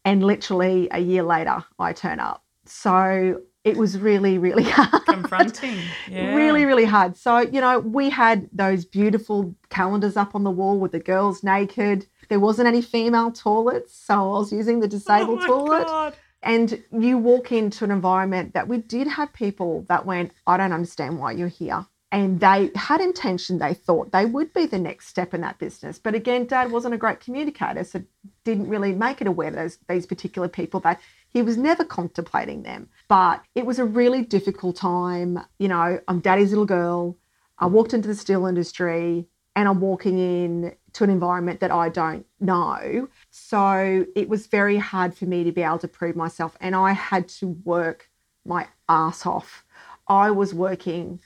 And 0.03 0.23
literally 0.23 0.87
a 0.91 0.99
year 0.99 1.23
later, 1.23 1.65
I 1.79 1.93
turn 1.93 2.19
up. 2.19 2.43
So 2.65 3.41
it 3.63 3.77
was 3.77 3.97
really, 3.97 4.37
really 4.37 4.63
hard. 4.69 5.05
Confronting. 5.05 5.79
Yeah. 6.07 6.35
Really, 6.35 6.65
really 6.65 6.85
hard. 6.85 7.17
So, 7.17 7.39
you 7.39 7.59
know, 7.59 7.79
we 7.79 8.11
had 8.11 8.47
those 8.53 8.85
beautiful 8.85 9.55
calendars 9.69 10.15
up 10.15 10.35
on 10.35 10.43
the 10.43 10.51
wall 10.51 10.79
with 10.79 10.91
the 10.91 10.99
girls 10.99 11.43
naked 11.43 12.05
there 12.29 12.39
wasn't 12.39 12.67
any 12.67 12.81
female 12.81 13.31
toilets, 13.31 13.95
so 13.95 14.13
I 14.13 14.39
was 14.39 14.51
using 14.51 14.79
the 14.79 14.87
disabled 14.87 15.41
oh 15.43 15.47
toilet. 15.47 15.87
God. 15.87 16.15
And 16.43 16.83
you 16.91 17.17
walk 17.17 17.51
into 17.51 17.83
an 17.83 17.91
environment 17.91 18.53
that 18.53 18.67
we 18.67 18.77
did 18.77 19.07
have 19.07 19.33
people 19.33 19.83
that 19.89 20.05
went, 20.05 20.31
I 20.45 20.57
don't 20.57 20.73
understand 20.73 21.17
why 21.17 21.31
you're 21.31 21.47
here. 21.47 21.87
And 22.11 22.39
they 22.39 22.69
had 22.75 23.01
intention, 23.01 23.57
they 23.57 23.73
thought 23.73 24.11
they 24.11 24.25
would 24.25 24.53
be 24.53 24.67
the 24.67 24.77
next 24.77 25.07
step 25.07 25.33
in 25.33 25.41
that 25.41 25.57
business. 25.57 25.97
But 25.97 26.13
again, 26.13 26.45
dad 26.45 26.71
wasn't 26.71 26.93
a 26.93 26.97
great 26.97 27.19
communicator, 27.19 27.83
so 27.83 28.03
didn't 28.43 28.69
really 28.69 28.93
make 28.93 29.21
it 29.21 29.27
aware 29.27 29.57
of 29.57 29.75
these 29.89 30.05
particular 30.05 30.47
people 30.47 30.79
that 30.81 31.01
he 31.29 31.41
was 31.41 31.57
never 31.57 31.83
contemplating 31.83 32.63
them. 32.63 32.89
But 33.09 33.41
it 33.55 33.65
was 33.65 33.79
a 33.79 33.85
really 33.85 34.21
difficult 34.21 34.77
time. 34.77 35.39
You 35.59 35.67
know, 35.67 35.99
I'm 36.07 36.19
daddy's 36.19 36.51
little 36.51 36.65
girl. 36.65 37.17
I 37.57 37.65
walked 37.65 37.93
into 37.93 38.07
the 38.07 38.15
steel 38.15 38.45
industry 38.45 39.27
and 39.55 39.67
I'm 39.67 39.81
walking 39.81 40.17
in 40.19 40.75
to 40.95 41.03
an 41.03 41.09
environment 41.09 41.59
that 41.59 41.71
I 41.71 41.89
don't 41.89 42.25
know. 42.39 43.09
So 43.29 44.05
it 44.15 44.29
was 44.29 44.47
very 44.47 44.77
hard 44.77 45.13
for 45.15 45.25
me 45.25 45.43
to 45.43 45.51
be 45.51 45.61
able 45.61 45.79
to 45.79 45.89
prove 45.89 46.15
myself. 46.15 46.57
And 46.61 46.73
I 46.73 46.93
had 46.93 47.27
to 47.39 47.49
work 47.65 48.09
my 48.45 48.67
ass 48.87 49.25
off. 49.25 49.65
I 50.07 50.31
was 50.31 50.53
working 50.53 51.19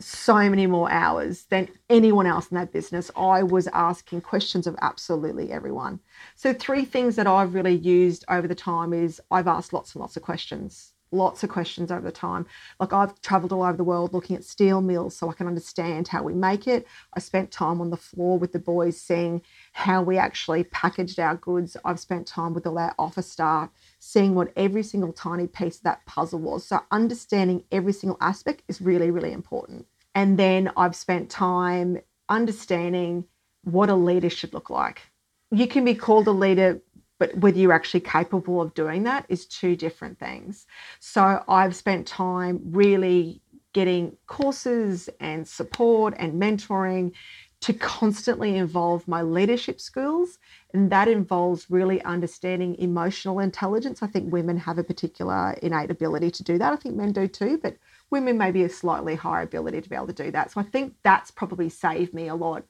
so 0.00 0.34
many 0.34 0.66
more 0.66 0.90
hours 0.90 1.44
than 1.46 1.68
anyone 1.88 2.26
else 2.26 2.48
in 2.48 2.56
that 2.56 2.70
business. 2.70 3.10
I 3.16 3.42
was 3.42 3.66
asking 3.68 4.20
questions 4.20 4.66
of 4.66 4.76
absolutely 4.82 5.50
everyone. 5.50 6.00
So, 6.36 6.52
three 6.52 6.84
things 6.84 7.16
that 7.16 7.26
I've 7.26 7.54
really 7.54 7.74
used 7.74 8.24
over 8.28 8.46
the 8.46 8.54
time 8.54 8.92
is 8.92 9.20
I've 9.30 9.48
asked 9.48 9.72
lots 9.72 9.94
and 9.94 10.00
lots 10.00 10.16
of 10.16 10.22
questions 10.22 10.92
lots 11.10 11.42
of 11.42 11.50
questions 11.50 11.90
over 11.90 12.02
the 12.02 12.12
time. 12.12 12.46
Like 12.80 12.92
I've 12.92 13.20
traveled 13.20 13.52
all 13.52 13.62
over 13.62 13.76
the 13.76 13.84
world 13.84 14.12
looking 14.12 14.36
at 14.36 14.44
steel 14.44 14.80
mills 14.80 15.16
so 15.16 15.28
I 15.30 15.34
can 15.34 15.46
understand 15.46 16.08
how 16.08 16.22
we 16.22 16.34
make 16.34 16.66
it. 16.66 16.86
I 17.14 17.20
spent 17.20 17.50
time 17.50 17.80
on 17.80 17.90
the 17.90 17.96
floor 17.96 18.38
with 18.38 18.52
the 18.52 18.58
boys 18.58 19.00
seeing 19.00 19.42
how 19.72 20.02
we 20.02 20.18
actually 20.18 20.64
packaged 20.64 21.18
our 21.18 21.36
goods. 21.36 21.76
I've 21.84 22.00
spent 22.00 22.26
time 22.26 22.54
with 22.54 22.66
all 22.66 22.78
our 22.78 22.94
office 22.98 23.30
staff 23.30 23.70
seeing 23.98 24.34
what 24.34 24.52
every 24.56 24.82
single 24.82 25.12
tiny 25.12 25.46
piece 25.46 25.78
of 25.78 25.84
that 25.84 26.04
puzzle 26.06 26.40
was. 26.40 26.64
So 26.66 26.80
understanding 26.90 27.64
every 27.72 27.92
single 27.92 28.18
aspect 28.20 28.62
is 28.68 28.80
really, 28.80 29.10
really 29.10 29.32
important. 29.32 29.86
And 30.14 30.38
then 30.38 30.70
I've 30.76 30.96
spent 30.96 31.30
time 31.30 31.98
understanding 32.28 33.24
what 33.62 33.88
a 33.88 33.94
leader 33.94 34.30
should 34.30 34.52
look 34.52 34.70
like. 34.70 35.02
You 35.50 35.66
can 35.66 35.84
be 35.84 35.94
called 35.94 36.26
a 36.26 36.32
leader 36.32 36.80
but 37.18 37.36
whether 37.36 37.58
you're 37.58 37.72
actually 37.72 38.00
capable 38.00 38.60
of 38.60 38.74
doing 38.74 39.02
that 39.04 39.26
is 39.28 39.46
two 39.46 39.76
different 39.76 40.18
things. 40.18 40.66
So 41.00 41.42
I've 41.48 41.76
spent 41.76 42.06
time 42.06 42.60
really 42.64 43.42
getting 43.72 44.16
courses 44.26 45.08
and 45.20 45.46
support 45.46 46.14
and 46.18 46.40
mentoring 46.40 47.12
to 47.60 47.72
constantly 47.72 48.56
involve 48.56 49.06
my 49.08 49.20
leadership 49.20 49.80
skills. 49.80 50.38
And 50.72 50.90
that 50.90 51.08
involves 51.08 51.70
really 51.70 52.00
understanding 52.02 52.76
emotional 52.76 53.40
intelligence. 53.40 54.02
I 54.02 54.06
think 54.06 54.32
women 54.32 54.56
have 54.58 54.78
a 54.78 54.84
particular 54.84 55.52
innate 55.62 55.90
ability 55.90 56.30
to 56.32 56.44
do 56.44 56.56
that. 56.58 56.72
I 56.72 56.76
think 56.76 56.94
men 56.94 57.12
do 57.12 57.26
too, 57.26 57.58
but 57.60 57.76
women 58.10 58.38
maybe 58.38 58.62
a 58.62 58.68
slightly 58.68 59.16
higher 59.16 59.42
ability 59.42 59.80
to 59.80 59.88
be 59.88 59.96
able 59.96 60.06
to 60.06 60.12
do 60.12 60.30
that. 60.30 60.52
So 60.52 60.60
I 60.60 60.64
think 60.64 60.94
that's 61.02 61.30
probably 61.32 61.68
saved 61.68 62.14
me 62.14 62.28
a 62.28 62.34
lot 62.34 62.64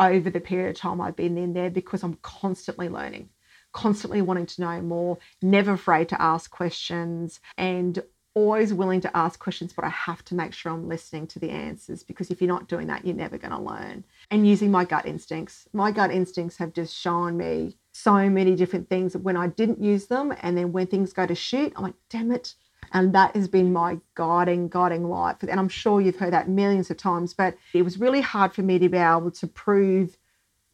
over 0.00 0.30
the 0.30 0.40
period 0.40 0.70
of 0.70 0.76
time 0.76 1.00
I've 1.00 1.16
been 1.16 1.36
in 1.36 1.52
there 1.52 1.70
because 1.70 2.02
I'm 2.02 2.14
constantly 2.22 2.88
learning 2.88 3.28
constantly 3.72 4.22
wanting 4.22 4.46
to 4.46 4.60
know 4.60 4.80
more, 4.80 5.18
never 5.40 5.72
afraid 5.72 6.08
to 6.10 6.22
ask 6.22 6.50
questions, 6.50 7.40
and 7.56 8.02
always 8.34 8.72
willing 8.72 9.00
to 9.00 9.16
ask 9.16 9.38
questions, 9.38 9.72
but 9.72 9.84
I 9.84 9.90
have 9.90 10.24
to 10.26 10.34
make 10.34 10.52
sure 10.52 10.72
I'm 10.72 10.88
listening 10.88 11.26
to 11.28 11.38
the 11.38 11.50
answers 11.50 12.02
because 12.02 12.30
if 12.30 12.40
you're 12.40 12.48
not 12.48 12.68
doing 12.68 12.86
that, 12.86 13.04
you're 13.04 13.14
never 13.14 13.36
going 13.36 13.52
to 13.52 13.60
learn. 13.60 14.04
And 14.30 14.46
using 14.46 14.70
my 14.70 14.84
gut 14.84 15.06
instincts. 15.06 15.68
My 15.72 15.90
gut 15.90 16.10
instincts 16.10 16.56
have 16.56 16.72
just 16.72 16.96
shown 16.96 17.36
me 17.36 17.76
so 17.92 18.30
many 18.30 18.56
different 18.56 18.88
things 18.88 19.16
when 19.16 19.36
I 19.36 19.48
didn't 19.48 19.82
use 19.82 20.06
them. 20.06 20.34
And 20.40 20.56
then 20.56 20.72
when 20.72 20.86
things 20.86 21.12
go 21.12 21.26
to 21.26 21.34
shit, 21.34 21.72
I'm 21.76 21.82
like, 21.82 21.94
damn 22.08 22.32
it. 22.32 22.54
And 22.92 23.14
that 23.14 23.36
has 23.36 23.48
been 23.48 23.72
my 23.72 23.98
guiding, 24.14 24.68
guiding 24.68 25.04
light. 25.08 25.42
And 25.42 25.60
I'm 25.60 25.68
sure 25.68 26.00
you've 26.00 26.16
heard 26.16 26.32
that 26.32 26.48
millions 26.48 26.90
of 26.90 26.96
times, 26.96 27.34
but 27.34 27.56
it 27.74 27.82
was 27.82 28.00
really 28.00 28.20
hard 28.20 28.54
for 28.54 28.62
me 28.62 28.78
to 28.78 28.88
be 28.88 28.98
able 28.98 29.30
to 29.32 29.46
prove 29.46 30.16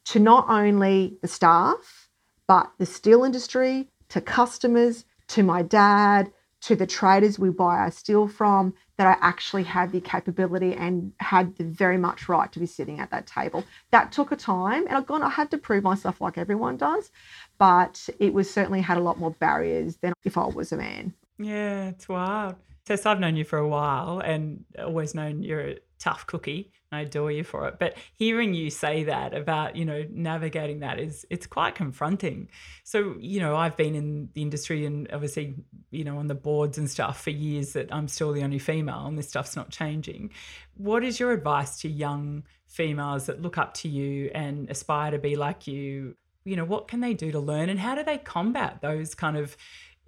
to 0.05 0.19
not 0.19 0.49
only 0.49 1.17
the 1.21 1.27
staff, 1.27 1.98
but 2.49 2.71
the 2.79 2.85
steel 2.87 3.23
industry, 3.23 3.87
to 4.09 4.19
customers, 4.19 5.05
to 5.27 5.43
my 5.43 5.61
dad, 5.61 6.31
to 6.61 6.75
the 6.75 6.87
traders 6.87 7.37
we 7.37 7.51
buy 7.51 7.77
our 7.77 7.91
steel 7.91 8.27
from, 8.27 8.73
that 8.97 9.05
I 9.05 9.15
actually 9.21 9.61
had 9.61 9.91
the 9.91 10.01
capability 10.01 10.73
and 10.73 11.13
had 11.19 11.55
the 11.57 11.63
very 11.63 11.99
much 11.99 12.27
right 12.27 12.51
to 12.51 12.59
be 12.59 12.65
sitting 12.65 12.99
at 12.99 13.11
that 13.11 13.27
table. 13.27 13.63
That 13.91 14.11
took 14.11 14.31
a 14.31 14.35
time, 14.35 14.87
and 14.87 14.97
I've 14.97 15.05
gone, 15.05 15.21
I 15.21 15.29
had 15.29 15.51
to 15.51 15.59
prove 15.59 15.83
myself 15.83 16.21
like 16.21 16.39
everyone 16.39 16.77
does, 16.77 17.11
but 17.59 18.09
it 18.17 18.33
was 18.33 18.51
certainly 18.51 18.81
had 18.81 18.97
a 18.97 19.01
lot 19.01 19.19
more 19.19 19.29
barriers 19.29 19.97
than 19.97 20.13
if 20.23 20.35
I 20.35 20.47
was 20.47 20.71
a 20.71 20.77
man. 20.77 21.13
Yeah, 21.37 21.89
it's 21.89 22.09
wild. 22.09 22.55
Tess, 22.85 23.05
I've 23.05 23.19
known 23.19 23.35
you 23.35 23.45
for 23.45 23.59
a 23.59 23.67
while 23.67 24.19
and 24.19 24.65
always 24.77 25.13
known 25.13 25.43
you're 25.43 25.67
a 25.67 25.77
tough 25.99 26.25
cookie. 26.25 26.71
I 26.91 27.01
adore 27.01 27.31
you 27.31 27.43
for 27.43 27.67
it. 27.67 27.77
But 27.77 27.97
hearing 28.15 28.55
you 28.55 28.71
say 28.71 29.03
that 29.03 29.35
about, 29.35 29.75
you 29.75 29.85
know, 29.85 30.05
navigating 30.09 30.79
that 30.79 30.99
is 30.99 31.25
it's 31.29 31.45
quite 31.45 31.75
confronting. 31.75 32.49
So, 32.83 33.15
you 33.19 33.39
know, 33.39 33.55
I've 33.55 33.77
been 33.77 33.93
in 33.93 34.29
the 34.33 34.41
industry 34.41 34.85
and 34.85 35.07
obviously, 35.13 35.55
you 35.91 36.03
know, 36.03 36.17
on 36.17 36.27
the 36.27 36.35
boards 36.35 36.79
and 36.79 36.89
stuff 36.89 37.21
for 37.21 37.29
years 37.29 37.73
that 37.73 37.93
I'm 37.93 38.07
still 38.07 38.33
the 38.33 38.43
only 38.43 38.57
female 38.57 39.05
and 39.05 39.17
this 39.17 39.29
stuff's 39.29 39.55
not 39.55 39.69
changing. 39.69 40.31
What 40.77 41.03
is 41.03 41.19
your 41.19 41.31
advice 41.31 41.79
to 41.81 41.89
young 41.89 42.43
females 42.65 43.27
that 43.27 43.41
look 43.41 43.59
up 43.59 43.75
to 43.75 43.89
you 43.89 44.31
and 44.33 44.69
aspire 44.71 45.11
to 45.11 45.19
be 45.19 45.35
like 45.35 45.67
you? 45.67 46.15
You 46.43 46.55
know, 46.55 46.65
what 46.65 46.87
can 46.87 47.01
they 47.01 47.13
do 47.13 47.31
to 47.31 47.39
learn 47.39 47.69
and 47.69 47.79
how 47.79 47.93
do 47.93 48.03
they 48.03 48.17
combat 48.17 48.79
those 48.81 49.13
kind 49.13 49.37
of 49.37 49.55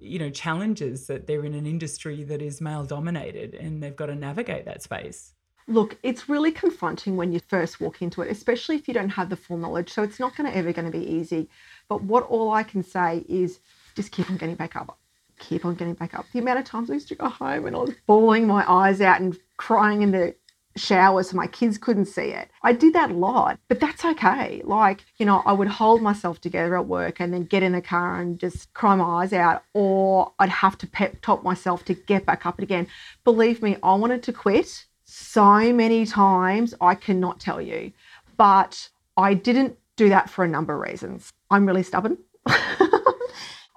you 0.01 0.19
know 0.19 0.29
challenges 0.29 1.07
that 1.07 1.27
they're 1.27 1.45
in 1.45 1.53
an 1.53 1.65
industry 1.65 2.23
that 2.23 2.41
is 2.41 2.59
male 2.59 2.83
dominated 2.83 3.53
and 3.53 3.81
they've 3.81 3.95
got 3.95 4.07
to 4.07 4.15
navigate 4.15 4.65
that 4.65 4.81
space 4.81 5.33
Look, 5.67 5.97
it's 6.03 6.27
really 6.27 6.51
confronting 6.51 7.15
when 7.15 7.31
you 7.31 7.39
first 7.47 7.79
walk 7.79 8.01
into 8.01 8.21
it, 8.21 8.31
especially 8.31 8.75
if 8.75 8.87
you 8.87 8.93
don't 8.93 9.09
have 9.09 9.29
the 9.29 9.35
full 9.35 9.57
knowledge. 9.57 9.89
So 9.91 10.03
it's 10.03 10.19
not 10.19 10.35
going 10.35 10.51
to 10.51 10.57
ever 10.57 10.73
going 10.73 10.91
to 10.91 10.97
be 10.97 11.05
easy. 11.05 11.49
But 11.87 12.03
what 12.03 12.27
all 12.27 12.51
I 12.51 12.63
can 12.63 12.83
say 12.83 13.23
is 13.29 13.59
just 13.95 14.11
keep 14.11 14.29
on 14.29 14.37
getting 14.37 14.55
back 14.55 14.75
up. 14.75 14.97
Keep 15.39 15.65
on 15.65 15.75
getting 15.75 15.93
back 15.93 16.13
up. 16.13 16.25
The 16.33 16.39
amount 16.39 16.59
of 16.59 16.65
times 16.65 16.89
I 16.89 16.95
used 16.95 17.07
to 17.09 17.15
go 17.15 17.29
home 17.29 17.65
and 17.65 17.75
I 17.75 17.79
was 17.79 17.93
bawling 18.05 18.47
my 18.47 18.69
eyes 18.69 19.01
out 19.01 19.21
and 19.21 19.37
crying 19.57 20.01
in 20.01 20.11
the 20.11 20.35
shower 20.75 21.23
so 21.23 21.35
my 21.35 21.47
kids 21.47 21.77
couldn't 21.77 22.05
see 22.05 22.29
it. 22.29 22.49
I 22.63 22.73
did 22.73 22.93
that 22.93 23.11
a 23.11 23.13
lot, 23.13 23.59
but 23.67 23.79
that's 23.79 24.05
okay. 24.05 24.61
Like, 24.63 25.05
you 25.17 25.25
know, 25.25 25.41
I 25.45 25.53
would 25.53 25.67
hold 25.67 26.01
myself 26.01 26.39
together 26.41 26.77
at 26.77 26.87
work 26.87 27.19
and 27.19 27.33
then 27.33 27.43
get 27.43 27.63
in 27.63 27.73
the 27.73 27.81
car 27.81 28.19
and 28.19 28.39
just 28.39 28.73
cry 28.73 28.95
my 28.95 29.23
eyes 29.23 29.33
out, 29.33 29.63
or 29.73 30.33
I'd 30.39 30.49
have 30.49 30.77
to 30.79 30.87
pep 30.87 31.21
top 31.21 31.43
myself 31.43 31.83
to 31.85 31.93
get 31.93 32.25
back 32.25 32.45
up 32.45 32.59
again. 32.59 32.87
Believe 33.23 33.61
me, 33.61 33.77
I 33.83 33.95
wanted 33.95 34.23
to 34.23 34.33
quit 34.33 34.85
so 35.03 35.73
many 35.73 36.05
times, 36.05 36.73
I 36.79 36.95
cannot 36.95 37.39
tell 37.39 37.61
you. 37.61 37.91
But 38.37 38.89
I 39.17 39.33
didn't 39.33 39.77
do 39.97 40.09
that 40.09 40.29
for 40.29 40.45
a 40.45 40.47
number 40.47 40.73
of 40.73 40.89
reasons. 40.89 41.31
I'm 41.49 41.65
really 41.65 41.83
stubborn. 41.83 42.17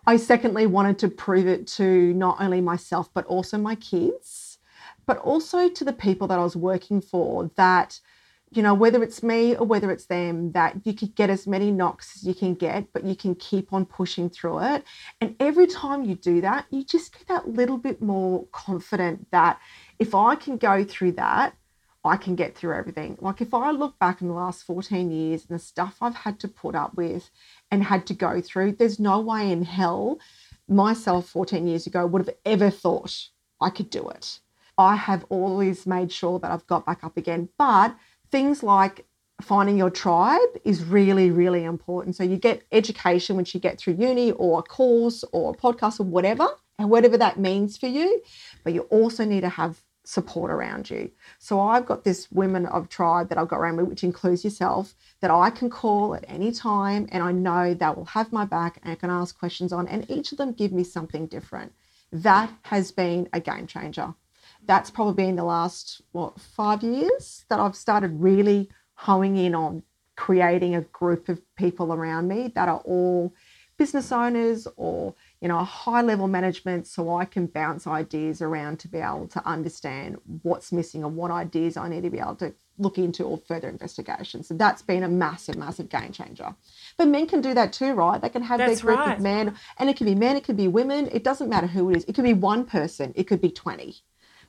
I 0.07 0.16
secondly 0.16 0.66
wanted 0.66 0.98
to 1.00 1.09
prove 1.09 1.46
it 1.46 1.66
to 1.78 2.12
not 2.14 2.40
only 2.40 2.61
myself, 2.61 3.09
but 3.14 3.24
also 3.26 3.57
my 3.57 3.74
kids, 3.74 4.43
but 5.07 5.19
also 5.19 5.69
to 5.69 5.85
the 5.85 5.93
people 5.93 6.27
that 6.29 6.38
I 6.38 6.43
was 6.43 6.57
working 6.57 7.01
for 7.01 7.51
that, 7.57 8.01
you 8.51 8.62
know, 8.62 8.75
whether 8.75 9.03
it's 9.03 9.23
me 9.23 9.57
or 9.57 9.67
whether 9.67 9.90
it's 9.90 10.07
them, 10.07 10.53
that 10.53 10.77
you 10.85 10.95
could 10.95 11.14
get 11.14 11.31
as 11.31 11.47
many 11.47 11.71
knocks 11.71 12.17
as 12.17 12.27
you 12.27 12.35
can 12.35 12.55
get, 12.55 12.93
but 12.93 13.05
you 13.05 13.17
can 13.17 13.35
keep 13.35 13.73
on 13.73 13.85
pushing 13.85 14.31
through 14.31 14.61
it. 14.61 14.85
And 15.21 15.35
every 15.40 15.67
time 15.67 16.05
you 16.05 16.14
do 16.14 16.40
that, 16.43 16.67
you 16.71 16.85
just 16.85 17.12
get 17.12 17.27
that 17.29 17.49
little 17.49 17.79
bit 17.79 18.01
more 18.01 18.47
confident 18.53 19.31
that 19.33 19.59
if 19.99 20.14
I 20.14 20.37
can 20.37 20.57
go 20.57 20.85
through 20.85 21.12
that, 21.12 21.55
I 22.05 22.19
can 22.19 22.37
get 22.37 22.55
through 22.55 22.75
everything. 22.75 23.17
Like 23.21 23.40
if 23.40 23.55
I 23.55 23.71
look 23.71 23.99
back 23.99 24.21
in 24.21 24.29
the 24.29 24.35
last 24.35 24.64
14 24.64 25.11
years 25.11 25.47
and 25.49 25.59
the 25.59 25.62
stuff 25.62 25.97
I've 26.03 26.14
had 26.14 26.38
to 26.40 26.49
put 26.49 26.75
up 26.75 26.95
with 26.95 27.31
and 27.71 27.83
had 27.83 28.07
to 28.09 28.14
go 28.14 28.43
through, 28.43 28.73
there's 28.73 29.01
no 29.01 29.21
way 29.21 29.51
in 29.51 29.64
hell 29.64 30.19
myself 30.69 31.29
14 31.29 31.67
years 31.67 31.87
ago 31.87 32.07
would 32.07 32.27
have 32.27 32.37
ever 32.45 32.71
thought 32.71 33.29
I 33.61 33.71
could 33.71 33.90
do 33.90 34.09
it. 34.11 34.40
I 34.76 34.96
have 34.96 35.24
always 35.28 35.87
made 35.87 36.10
sure 36.12 36.38
that 36.38 36.50
I've 36.50 36.66
got 36.66 36.87
back 36.87 37.04
up 37.04 37.16
again. 37.16 37.48
But 37.58 37.96
things 38.30 38.62
like 38.62 39.06
finding 39.40 39.76
your 39.76 39.90
tribe 39.90 40.48
is 40.64 40.84
really, 40.84 41.30
really 41.30 41.64
important. 41.64 42.16
So 42.16 42.24
you 42.24 42.37
get 42.37 42.62
education 42.72 43.37
once 43.37 43.54
you 43.54 43.60
get 43.60 43.78
through 43.78 43.94
uni 43.94 44.32
or 44.32 44.60
a 44.60 44.62
course 44.62 45.24
or 45.32 45.52
a 45.52 45.56
podcast 45.56 46.00
or 46.00 46.04
whatever, 46.04 46.46
and 46.78 46.90
whatever 46.90 47.16
that 47.18 47.38
means 47.38 47.76
for 47.76 47.87
you. 47.87 48.22
But 48.62 48.72
you 48.74 48.82
also 48.82 49.24
need 49.24 49.42
to 49.42 49.48
have 49.48 49.82
support 50.06 50.50
around 50.50 50.90
you. 50.90 51.10
So 51.38 51.60
I've 51.60 51.87
got 51.87 52.04
this 52.04 52.30
women 52.30 52.66
of 52.66 52.88
tribe 52.88 53.28
that 53.30 53.38
I've 53.38 53.48
got 53.48 53.58
around 53.58 53.76
me, 53.76 53.84
which 53.84 54.04
includes 54.04 54.44
yourself, 54.44 54.94
that 55.20 55.30
I 55.30 55.50
can 55.50 55.70
call 55.70 56.14
at 56.14 56.24
any 56.28 56.52
time 56.52 57.08
and 57.10 57.22
I 57.22 57.32
know 57.32 57.72
they 57.72 57.87
will 57.87 58.04
have 58.04 58.32
my 58.32 58.44
back 58.44 58.80
and 58.82 58.92
I 58.92 58.96
can 58.96 59.10
ask 59.10 59.38
questions 59.38 59.72
on, 59.72 59.88
and 59.88 60.08
each 60.10 60.32
of 60.32 60.38
them 60.38 60.52
give 60.52 60.72
me 60.72 60.84
something 60.84 61.26
different. 61.26 61.72
That 62.12 62.52
has 62.62 62.92
been 62.92 63.28
a 63.32 63.40
game 63.40 63.66
changer. 63.66 64.14
That's 64.66 64.90
probably 64.90 65.24
been 65.24 65.37
the 65.37 65.44
last, 65.44 66.03
what, 66.12 66.40
five 66.40 66.83
years 66.83 67.44
that 67.48 67.61
I've 67.61 67.77
started 67.77 68.12
really 68.20 68.70
honing 68.94 69.37
in 69.37 69.55
on 69.55 69.83
creating 70.16 70.74
a 70.74 70.81
group 70.83 71.29
of 71.29 71.40
people 71.57 71.92
around 71.92 72.29
me 72.29 72.53
that 72.55 72.68
are 72.68 72.81
all 72.85 73.35
business 73.77 74.12
owners 74.12 74.68
or 74.77 75.14
you 75.44 75.48
know, 75.48 75.59
a 75.59 75.64
high 75.64 76.00
level 76.00 76.27
management 76.27 76.87
so 76.87 77.16
I 77.16 77.27
can 77.27 77.44
bounce 77.44 77.87
ideas 77.87 78.40
around 78.40 78.79
to 78.79 78.88
be 78.88 78.96
able 78.96 79.29
to 79.29 79.46
understand 79.46 80.16
what's 80.40 80.72
missing 80.72 81.05
and 81.05 81.16
what 81.16 81.31
ideas 81.31 81.77
I 81.77 81.87
need 81.87 82.03
to 82.05 82.09
be 82.09 82.18
able 82.18 82.37
to 82.37 82.55
look 82.79 82.96
into 82.96 83.24
or 83.24 83.37
further 83.37 83.68
investigation. 83.68 84.42
So 84.42 84.55
that's 84.55 84.81
been 84.81 85.03
a 85.03 85.09
massive, 85.09 85.57
massive 85.57 85.90
game 85.90 86.12
changer. 86.12 86.55
But 86.96 87.09
men 87.09 87.27
can 87.27 87.42
do 87.42 87.53
that 87.53 87.74
too, 87.74 87.92
right? 87.92 88.22
They 88.22 88.31
can 88.31 88.40
have 88.40 88.57
that's 88.57 88.81
their 88.81 88.87
group 88.87 89.00
right. 89.00 89.18
of 89.18 89.22
men, 89.22 89.55
and 89.79 89.90
it 89.90 89.98
can 89.98 90.07
be 90.07 90.14
men, 90.14 90.37
it 90.37 90.44
can 90.44 90.57
be 90.57 90.66
women. 90.66 91.11
It 91.12 91.24
doesn't 91.24 91.50
matter 91.50 91.66
who 91.66 91.90
it 91.90 91.98
is. 91.98 92.05
It 92.05 92.14
could 92.14 92.24
be 92.24 92.33
one 92.33 92.64
person, 92.64 93.12
it 93.14 93.24
could 93.24 93.42
be 93.42 93.50
20, 93.50 93.96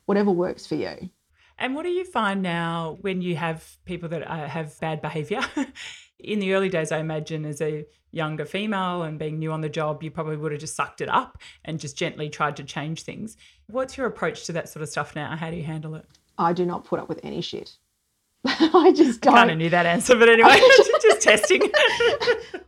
whatever 0.06 0.32
works 0.32 0.66
for 0.66 0.76
you. 0.76 1.10
And 1.58 1.74
what 1.76 1.84
do 1.84 1.90
you 1.90 2.04
find 2.04 2.42
now 2.42 2.98
when 3.02 3.22
you 3.22 3.36
have 3.38 3.78
people 3.86 4.10
that 4.10 4.30
uh, 4.30 4.48
have 4.48 4.80
bad 4.80 5.02
behavior? 5.02 5.42
In 6.20 6.40
the 6.40 6.54
early 6.54 6.70
days, 6.70 6.92
I 6.92 7.00
imagine 7.00 7.46
as 7.46 7.62
a 7.62 7.86
younger 8.12 8.46
female 8.46 9.04
and 9.04 9.20
being 9.20 9.38
new 9.38 9.52
on 9.52 9.62
the 9.62 9.70
job, 9.70 10.02
you 10.02 10.10
probably 10.10 10.38
would 10.38 10.52
have 10.54 10.62
just 10.62 10.76
sucked 10.76 11.02
it 11.02 11.10
up 11.10 11.38
and 11.66 11.80
just 11.80 11.98
gently 11.98 12.30
tried 12.30 12.56
to 12.58 12.64
change 12.64 13.04
things. 13.04 13.38
What's 13.68 13.98
your 13.98 14.08
approach 14.08 14.46
to 14.46 14.54
that 14.54 14.70
sort 14.70 14.84
of 14.84 14.90
stuff 14.90 15.16
now? 15.16 15.36
How 15.36 15.52
do 15.52 15.58
you 15.58 15.64
handle 15.64 15.96
it? 15.96 16.06
I 16.38 16.54
do 16.54 16.66
not 16.66 16.86
put 16.86 17.00
up 17.00 17.10
with 17.10 17.20
any 17.24 17.42
shit. 17.42 17.78
I 18.46 18.94
just 18.96 19.22
don't. 19.22 19.34
I 19.34 19.38
kind 19.38 19.52
of 19.52 19.58
knew 19.58 19.70
that 19.70 19.86
answer, 19.86 20.16
but 20.16 20.30
anyway, 20.30 20.60
just 21.02 21.22
testing. 21.22 21.70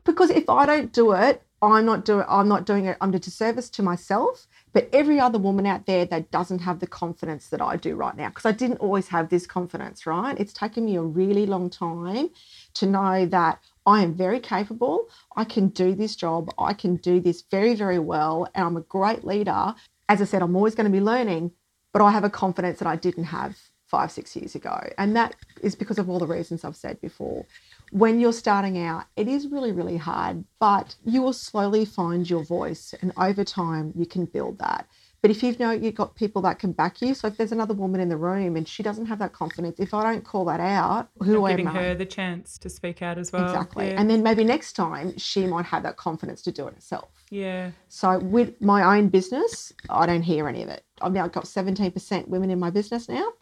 because 0.03 0.29
if 0.29 0.49
I 0.49 0.65
don't 0.65 0.91
do 0.91 1.13
it, 1.13 1.41
I'm 1.61 1.85
not 1.85 2.05
doing. 2.05 2.25
I'm 2.27 2.47
not 2.47 2.65
doing 2.65 2.85
it. 2.85 2.97
I'm 2.99 3.13
a 3.13 3.19
disservice 3.19 3.69
to 3.71 3.83
myself, 3.83 4.47
but 4.73 4.89
every 4.93 5.19
other 5.19 5.39
woman 5.39 5.65
out 5.65 5.85
there 5.85 6.05
that 6.05 6.31
doesn't 6.31 6.59
have 6.59 6.79
the 6.79 6.87
confidence 6.87 7.47
that 7.49 7.61
I 7.61 7.77
do 7.77 7.95
right 7.95 8.15
now, 8.15 8.29
because 8.29 8.45
I 8.45 8.51
didn't 8.51 8.77
always 8.77 9.07
have 9.09 9.29
this 9.29 9.47
confidence. 9.47 10.05
Right? 10.05 10.39
It's 10.39 10.53
taken 10.53 10.85
me 10.85 10.95
a 10.95 11.01
really 11.01 11.45
long 11.45 11.69
time 11.69 12.29
to 12.75 12.85
know 12.85 13.25
that 13.25 13.59
I 13.85 14.03
am 14.03 14.13
very 14.13 14.39
capable. 14.39 15.09
I 15.35 15.45
can 15.45 15.69
do 15.69 15.95
this 15.95 16.15
job. 16.15 16.51
I 16.57 16.73
can 16.73 16.97
do 16.97 17.19
this 17.19 17.43
very, 17.49 17.73
very 17.75 17.99
well. 17.99 18.47
And 18.53 18.65
I'm 18.65 18.77
a 18.77 18.81
great 18.81 19.23
leader. 19.23 19.75
As 20.09 20.21
I 20.21 20.25
said, 20.25 20.41
I'm 20.41 20.55
always 20.55 20.75
going 20.75 20.85
to 20.85 20.91
be 20.91 21.01
learning, 21.01 21.51
but 21.93 22.01
I 22.01 22.11
have 22.11 22.23
a 22.23 22.29
confidence 22.29 22.79
that 22.79 22.87
I 22.87 22.95
didn't 22.95 23.25
have 23.25 23.57
five, 23.87 24.11
six 24.11 24.35
years 24.35 24.53
ago. 24.53 24.89
And 24.97 25.15
that 25.15 25.35
is 25.61 25.75
because 25.75 25.97
of 25.97 26.09
all 26.09 26.19
the 26.19 26.27
reasons 26.27 26.63
I've 26.63 26.75
said 26.75 26.99
before. 27.01 27.45
When 27.91 28.19
you're 28.19 28.33
starting 28.33 28.77
out, 28.77 29.05
it 29.15 29.27
is 29.27 29.47
really, 29.47 29.71
really 29.71 29.97
hard, 29.97 30.43
but 30.59 30.95
you 31.05 31.21
will 31.21 31.33
slowly 31.33 31.85
find 31.85 32.29
your 32.29 32.43
voice. 32.43 32.93
And 33.01 33.13
over 33.17 33.43
time, 33.43 33.93
you 33.95 34.05
can 34.05 34.25
build 34.25 34.59
that. 34.59 34.87
But 35.21 35.31
if 35.31 35.41
you 35.41 35.55
know 35.59 35.71
you've 35.71 35.95
got 35.95 36.15
people 36.15 36.41
that 36.43 36.59
can 36.59 36.73
back 36.73 37.01
you, 37.01 37.13
so 37.15 37.27
if 37.27 37.37
there's 37.37 37.51
another 37.51 37.73
woman 37.73 37.99
in 37.99 38.07
the 38.07 38.17
room 38.17 38.55
and 38.55 38.67
she 38.67 38.83
doesn't 38.83 39.07
have 39.07 39.17
that 39.19 39.33
confidence, 39.33 39.79
if 39.79 39.93
I 39.93 40.03
don't 40.03 40.23
call 40.23 40.45
that 40.45 40.59
out, 40.59 41.09
who 41.19 41.45
am 41.47 41.57
giving 41.57 41.67
I? 41.67 41.83
her 41.83 41.95
the 41.95 42.05
chance 42.05 42.57
to 42.59 42.69
speak 42.69 43.01
out 43.01 43.17
as 43.17 43.31
well. 43.31 43.43
Exactly. 43.43 43.87
Yeah. 43.87 43.99
And 43.99 44.09
then 44.09 44.21
maybe 44.21 44.43
next 44.43 44.73
time 44.73 45.17
she 45.17 45.47
might 45.47 45.65
have 45.65 45.81
that 45.83 45.97
confidence 45.97 46.43
to 46.43 46.51
do 46.51 46.67
it 46.67 46.75
herself. 46.75 47.09
Yeah. 47.31 47.71
So 47.89 48.19
with 48.19 48.61
my 48.61 48.97
own 48.97 49.09
business, 49.09 49.73
I 49.89 50.05
don't 50.05 50.21
hear 50.21 50.47
any 50.47 50.61
of 50.61 50.69
it. 50.69 50.83
I've 51.01 51.13
now 51.13 51.27
got 51.27 51.45
17% 51.45 52.27
women 52.27 52.49
in 52.49 52.59
my 52.59 52.69
business 52.69 53.09
now. 53.09 53.33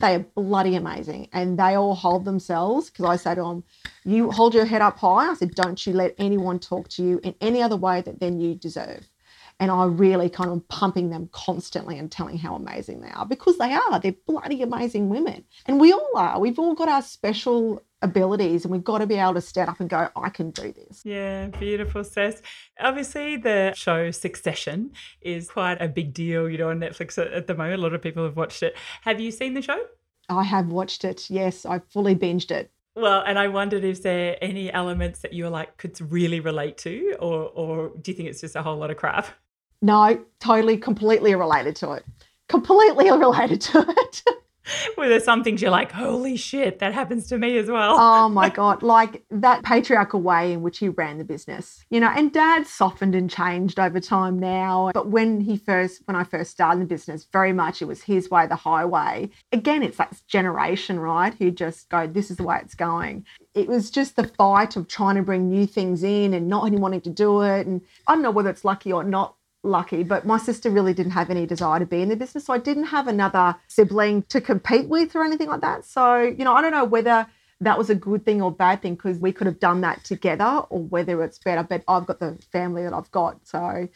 They 0.00 0.16
are 0.16 0.26
bloody 0.36 0.76
amazing 0.76 1.28
and 1.32 1.58
they 1.58 1.76
all 1.76 1.94
hold 1.94 2.24
themselves 2.24 2.90
because 2.90 3.06
I 3.06 3.16
say 3.16 3.34
to 3.36 3.42
them, 3.42 3.48
um, 3.48 3.64
You 4.04 4.30
hold 4.32 4.54
your 4.54 4.66
head 4.66 4.82
up 4.82 4.98
high. 4.98 5.30
I 5.30 5.34
said, 5.34 5.54
Don't 5.54 5.86
you 5.86 5.94
let 5.94 6.14
anyone 6.18 6.58
talk 6.60 6.88
to 6.90 7.02
you 7.04 7.20
in 7.24 7.34
any 7.40 7.62
other 7.62 7.76
way 7.76 8.02
that 8.02 8.20
then 8.20 8.40
you 8.40 8.54
deserve 8.56 9.08
and 9.60 9.70
I 9.70 9.84
really 9.84 10.30
kind 10.30 10.50
of 10.50 10.66
pumping 10.68 11.10
them 11.10 11.28
constantly 11.32 11.98
and 11.98 12.10
telling 12.10 12.38
how 12.38 12.56
amazing 12.56 13.00
they 13.00 13.10
are 13.10 13.26
because 13.26 13.58
they 13.58 13.72
are. 13.72 14.00
They're 14.00 14.14
bloody 14.26 14.62
amazing 14.62 15.08
women. 15.10 15.44
And 15.66 15.80
we 15.80 15.92
all 15.92 16.12
are. 16.16 16.40
We've 16.40 16.58
all 16.58 16.74
got 16.74 16.88
our 16.88 17.02
special 17.02 17.82
abilities 18.02 18.64
and 18.64 18.72
we've 18.72 18.84
got 18.84 18.98
to 18.98 19.06
be 19.06 19.16
able 19.16 19.34
to 19.34 19.40
stand 19.40 19.68
up 19.68 19.80
and 19.80 19.88
go, 19.88 20.08
I 20.16 20.30
can 20.30 20.50
do 20.50 20.72
this. 20.72 21.02
Yeah, 21.04 21.48
beautiful, 21.48 22.02
Cec. 22.02 22.40
Obviously, 22.78 23.36
the 23.36 23.72
show 23.74 24.10
Succession 24.10 24.92
is 25.20 25.50
quite 25.50 25.80
a 25.80 25.88
big 25.88 26.14
deal, 26.14 26.48
you 26.48 26.58
know, 26.58 26.70
on 26.70 26.80
Netflix 26.80 27.18
at 27.18 27.46
the 27.46 27.54
moment. 27.54 27.80
A 27.80 27.82
lot 27.82 27.94
of 27.94 28.02
people 28.02 28.24
have 28.24 28.36
watched 28.36 28.62
it. 28.62 28.76
Have 29.02 29.20
you 29.20 29.30
seen 29.30 29.54
the 29.54 29.62
show? 29.62 29.84
I 30.28 30.44
have 30.44 30.68
watched 30.68 31.04
it. 31.04 31.28
Yes, 31.28 31.66
I 31.66 31.80
fully 31.90 32.14
binged 32.14 32.50
it. 32.50 32.70
Well, 32.96 33.22
and 33.26 33.38
I 33.38 33.48
wondered 33.48 33.84
is 33.84 34.00
there 34.00 34.36
any 34.42 34.72
elements 34.72 35.20
that 35.20 35.32
you 35.32 35.44
were 35.44 35.50
like 35.50 35.76
could 35.76 35.98
really 36.12 36.40
relate 36.40 36.76
to, 36.78 37.16
or 37.20 37.50
or 37.54 37.92
do 38.00 38.10
you 38.10 38.16
think 38.16 38.28
it's 38.28 38.40
just 38.40 38.56
a 38.56 38.62
whole 38.62 38.76
lot 38.76 38.90
of 38.90 38.96
crap? 38.96 39.28
No, 39.82 40.20
totally, 40.40 40.76
completely 40.76 41.34
related 41.34 41.76
to 41.76 41.92
it. 41.92 42.04
Completely 42.48 43.10
related 43.16 43.60
to 43.60 43.84
it. 43.88 44.22
Were 44.96 45.08
there 45.08 45.20
some 45.20 45.42
things 45.42 45.62
you're 45.62 45.70
like, 45.70 45.92
holy 45.92 46.36
shit, 46.36 46.78
that 46.78 46.92
happens 46.92 47.26
to 47.28 47.38
me 47.38 47.56
as 47.58 47.70
well? 47.70 47.96
Oh 47.98 48.28
my 48.28 48.48
God. 48.60 48.82
Like 48.82 49.24
that 49.30 49.62
patriarchal 49.62 50.20
way 50.20 50.52
in 50.52 50.62
which 50.62 50.78
he 50.78 50.88
ran 50.88 51.18
the 51.18 51.24
business, 51.24 51.84
you 51.90 52.00
know, 52.00 52.08
and 52.08 52.32
dad 52.32 52.66
softened 52.66 53.14
and 53.14 53.30
changed 53.30 53.78
over 53.78 54.00
time 54.00 54.38
now. 54.38 54.90
But 54.92 55.08
when 55.08 55.40
he 55.40 55.56
first, 55.56 56.02
when 56.06 56.16
I 56.16 56.24
first 56.24 56.50
started 56.50 56.82
the 56.82 56.86
business, 56.86 57.26
very 57.32 57.52
much 57.52 57.82
it 57.82 57.86
was 57.86 58.02
his 58.02 58.30
way, 58.30 58.46
the 58.46 58.56
highway. 58.56 59.30
Again, 59.52 59.82
it's 59.82 59.98
that 59.98 60.20
generation, 60.28 60.98
right? 60.98 61.34
Who 61.34 61.50
just 61.50 61.88
go, 61.88 62.06
this 62.06 62.30
is 62.30 62.36
the 62.36 62.44
way 62.44 62.58
it's 62.62 62.74
going. 62.74 63.26
It 63.54 63.68
was 63.68 63.90
just 63.90 64.16
the 64.16 64.28
fight 64.28 64.76
of 64.76 64.88
trying 64.88 65.16
to 65.16 65.22
bring 65.22 65.48
new 65.48 65.66
things 65.66 66.02
in 66.02 66.34
and 66.34 66.48
not 66.48 66.70
wanting 66.70 67.00
to 67.02 67.10
do 67.10 67.42
it. 67.42 67.66
And 67.66 67.80
I 68.06 68.14
don't 68.14 68.22
know 68.22 68.30
whether 68.30 68.50
it's 68.50 68.64
lucky 68.64 68.92
or 68.92 69.02
not 69.02 69.34
lucky, 69.62 70.02
but 70.02 70.26
my 70.26 70.38
sister 70.38 70.70
really 70.70 70.94
didn't 70.94 71.12
have 71.12 71.30
any 71.30 71.46
desire 71.46 71.78
to 71.78 71.86
be 71.86 72.02
in 72.02 72.08
the 72.08 72.16
business. 72.16 72.44
So 72.44 72.52
I 72.52 72.58
didn't 72.58 72.84
have 72.84 73.08
another 73.08 73.56
sibling 73.68 74.22
to 74.24 74.40
compete 74.40 74.88
with 74.88 75.14
or 75.14 75.24
anything 75.24 75.48
like 75.48 75.60
that. 75.60 75.84
So, 75.84 76.20
you 76.20 76.44
know, 76.44 76.54
I 76.54 76.62
don't 76.62 76.72
know 76.72 76.84
whether 76.84 77.26
that 77.60 77.76
was 77.76 77.90
a 77.90 77.94
good 77.94 78.24
thing 78.24 78.40
or 78.40 78.50
bad 78.50 78.80
thing 78.80 78.94
because 78.94 79.18
we 79.18 79.32
could 79.32 79.46
have 79.46 79.60
done 79.60 79.82
that 79.82 80.02
together 80.04 80.62
or 80.70 80.80
whether 80.80 81.22
it's 81.22 81.38
better. 81.38 81.62
But 81.62 81.84
I've 81.86 82.06
got 82.06 82.18
the 82.18 82.38
family 82.52 82.82
that 82.84 82.94
I've 82.94 83.10
got. 83.10 83.46
So 83.46 83.88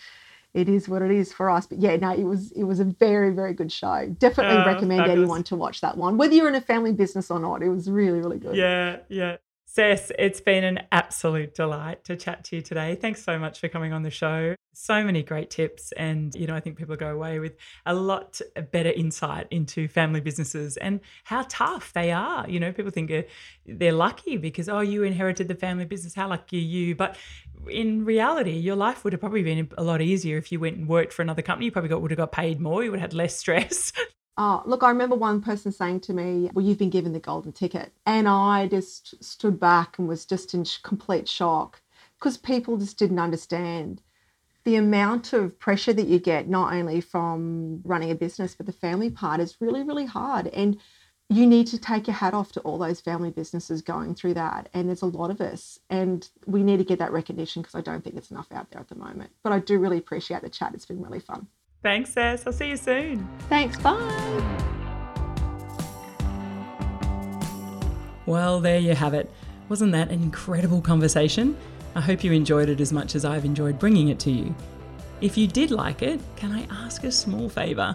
it 0.53 0.69
is 0.69 0.89
what 0.89 1.03
it 1.03 1.11
is 1.11 1.33
for 1.33 1.51
us. 1.51 1.67
But 1.67 1.81
yeah, 1.81 1.97
no, 1.97 2.13
it 2.13 2.25
was 2.25 2.53
it 2.53 2.65
was 2.65 2.79
a 2.81 2.85
very, 2.85 3.31
very 3.31 3.55
good 3.55 3.73
show. 3.73 4.15
Definitely 4.19 4.63
oh, 4.63 4.67
recommend 4.67 5.11
anyone 5.11 5.43
to 5.45 5.57
watch 5.57 5.81
that 5.81 5.97
one. 5.97 6.17
Whether 6.17 6.35
you're 6.35 6.49
in 6.49 6.55
a 6.55 6.61
family 6.61 6.93
business 6.93 7.31
or 7.31 7.41
not, 7.41 7.63
it 7.63 7.69
was 7.69 7.91
really, 7.91 8.21
really 8.21 8.39
good. 8.39 8.55
Yeah, 8.55 8.99
yeah. 9.09 9.37
Cec, 9.77 10.13
it's 10.21 10.41
been 10.41 10.63
an 10.63 10.83
absolute 10.93 11.53
delight 11.57 12.05
to 12.05 12.15
chat 12.15 12.45
to 12.45 12.57
you 12.57 12.63
today. 12.63 12.95
Thanks 12.95 13.25
so 13.25 13.41
much 13.41 13.59
for 13.59 13.67
coming 13.67 13.93
on 13.93 14.03
the 14.03 14.11
show. 14.11 14.55
So 14.73 15.03
many 15.03 15.25
great 15.25 15.51
tips. 15.51 15.91
And, 15.97 16.33
you 16.37 16.47
know, 16.47 16.55
I 16.55 16.61
think 16.61 16.79
people 16.79 16.95
go 16.95 17.09
away 17.09 17.41
with 17.41 17.57
a 17.85 17.93
lot 17.93 18.41
better 18.71 18.91
insight 18.91 19.49
into 19.51 19.89
family 19.89 20.21
businesses 20.21 20.77
and 20.77 21.01
how 21.25 21.45
tough 21.49 21.93
they 21.93 22.13
are. 22.13 22.49
You 22.49 22.61
know, 22.61 22.73
people 22.73 22.93
think 22.93 23.11
uh, 23.11 23.23
they're 23.67 23.93
lucky 23.93 24.37
because, 24.37 24.69
oh, 24.69 24.79
you 24.79 25.03
inherited 25.03 25.49
the 25.49 25.57
family 25.57 25.87
business. 25.87 26.15
How 26.15 26.29
lucky 26.29 26.59
are 26.59 26.61
you? 26.61 26.95
But 26.95 27.17
in 27.69 28.05
reality, 28.05 28.53
your 28.53 28.77
life 28.77 29.03
would 29.03 29.13
have 29.13 29.21
probably 29.21 29.43
been 29.43 29.69
a 29.77 29.83
lot 29.83 30.01
easier 30.01 30.39
if 30.39 30.53
you 30.53 30.61
went 30.61 30.77
and 30.77 30.89
worked 30.89 31.13
for 31.13 31.23
another 31.23 31.43
company. 31.43 31.65
You 31.65 31.73
probably 31.73 31.89
got, 31.89 32.01
would 32.01 32.13
have 32.13 32.19
got 32.19 32.31
paid 32.31 32.61
more. 32.61 32.85
You 32.85 32.93
would 32.93 33.01
have 33.01 33.11
had 33.11 33.17
less 33.17 33.37
stress. 33.45 33.93
Oh, 34.37 34.63
look, 34.67 34.83
I 34.83 34.89
remember 34.89 35.15
one 35.17 35.41
person 35.43 35.71
saying 35.73 36.01
to 36.01 36.13
me, 36.13 36.51
Well, 36.55 36.65
you've 36.65 36.79
been 36.79 36.91
given 36.91 37.13
the 37.13 37.21
golden 37.21 37.53
ticket. 37.53 37.93
And 38.07 38.29
I 38.29 38.67
just 38.69 39.23
stood 39.23 39.61
back 39.61 39.99
and 39.99 40.09
was 40.09 40.25
just 40.27 40.55
in 40.55 40.65
complete 40.83 41.29
shock 41.29 41.81
because 42.19 42.37
people 42.37 42.77
just 42.77 42.99
didn't 42.99 43.19
understand 43.21 44.03
the 44.65 44.77
amount 44.77 45.33
of 45.33 45.59
pressure 45.59 45.93
that 45.93 46.07
you 46.07 46.19
get, 46.19 46.49
not 46.49 46.73
only 46.73 47.01
from 47.01 47.83
running 47.85 48.11
a 48.11 48.15
business, 48.15 48.55
but 48.55 48.67
the 48.67 48.73
family 48.73 49.11
part 49.11 49.41
is 49.41 49.61
really, 49.61 49.83
really 49.83 50.07
hard. 50.07 50.49
And 50.49 50.79
you 51.29 51.47
need 51.47 51.67
to 51.69 51.79
take 51.79 52.07
your 52.07 52.17
hat 52.17 52.35
off 52.35 52.53
to 52.53 52.61
all 52.61 52.79
those 52.79 53.01
family 53.01 53.31
businesses 53.31 53.83
going 53.83 54.15
through 54.15 54.35
that. 54.35 54.69
And 54.75 54.89
there's 54.89 55.03
a 55.03 55.07
lot 55.07 55.31
of 55.31 55.41
us. 55.41 55.79
And 55.91 56.29
we 56.47 56.63
need 56.63 56.79
to 56.79 56.85
get 56.85 56.99
that 56.99 57.13
recognition 57.13 57.63
because 57.63 57.75
I 57.75 57.83
don't 57.83 58.03
think 58.03 58.17
it's 58.17 58.31
enough 58.31 58.51
out 58.53 58.71
there 58.71 58.81
at 58.81 58.89
the 58.89 58.95
moment. 58.97 59.31
But 59.43 59.53
I 59.53 59.59
do 59.61 59.79
really 59.79 59.99
appreciate 59.99 60.43
the 60.43 60.49
chat. 60.49 60.75
It's 60.75 60.87
been 60.87 61.03
really 61.03 61.21
fun. 61.21 61.47
Thanks, 61.85 62.15
Cec. 62.15 62.47
I'll 62.47 62.53
see 62.55 62.71
you 62.71 62.79
soon. 62.79 63.29
Thanks. 63.51 63.77
Bye. 63.77 64.01
Well, 68.25 68.59
there 68.59 68.79
you 68.79 68.95
have 68.95 69.13
it. 69.13 69.31
Wasn't 69.69 69.93
that 69.93 70.09
an 70.09 70.23
incredible 70.23 70.81
conversation? 70.81 71.55
I 71.95 72.01
hope 72.01 72.25
you 72.25 72.33
enjoyed 72.33 72.71
it 72.71 72.81
as 72.81 72.91
much 72.91 73.15
as 73.15 73.27
I've 73.27 73.45
enjoyed 73.45 73.79
bringing 73.79 74.09
it 74.09 74.19
to 74.21 74.31
you. 74.31 74.55
If 75.21 75.37
you 75.37 75.47
did 75.47 75.71
like 75.71 76.01
it, 76.01 76.21
can 76.37 76.53
I 76.53 76.67
ask 76.71 77.05
a 77.05 77.13
small 77.13 77.51
favour? 77.51 77.95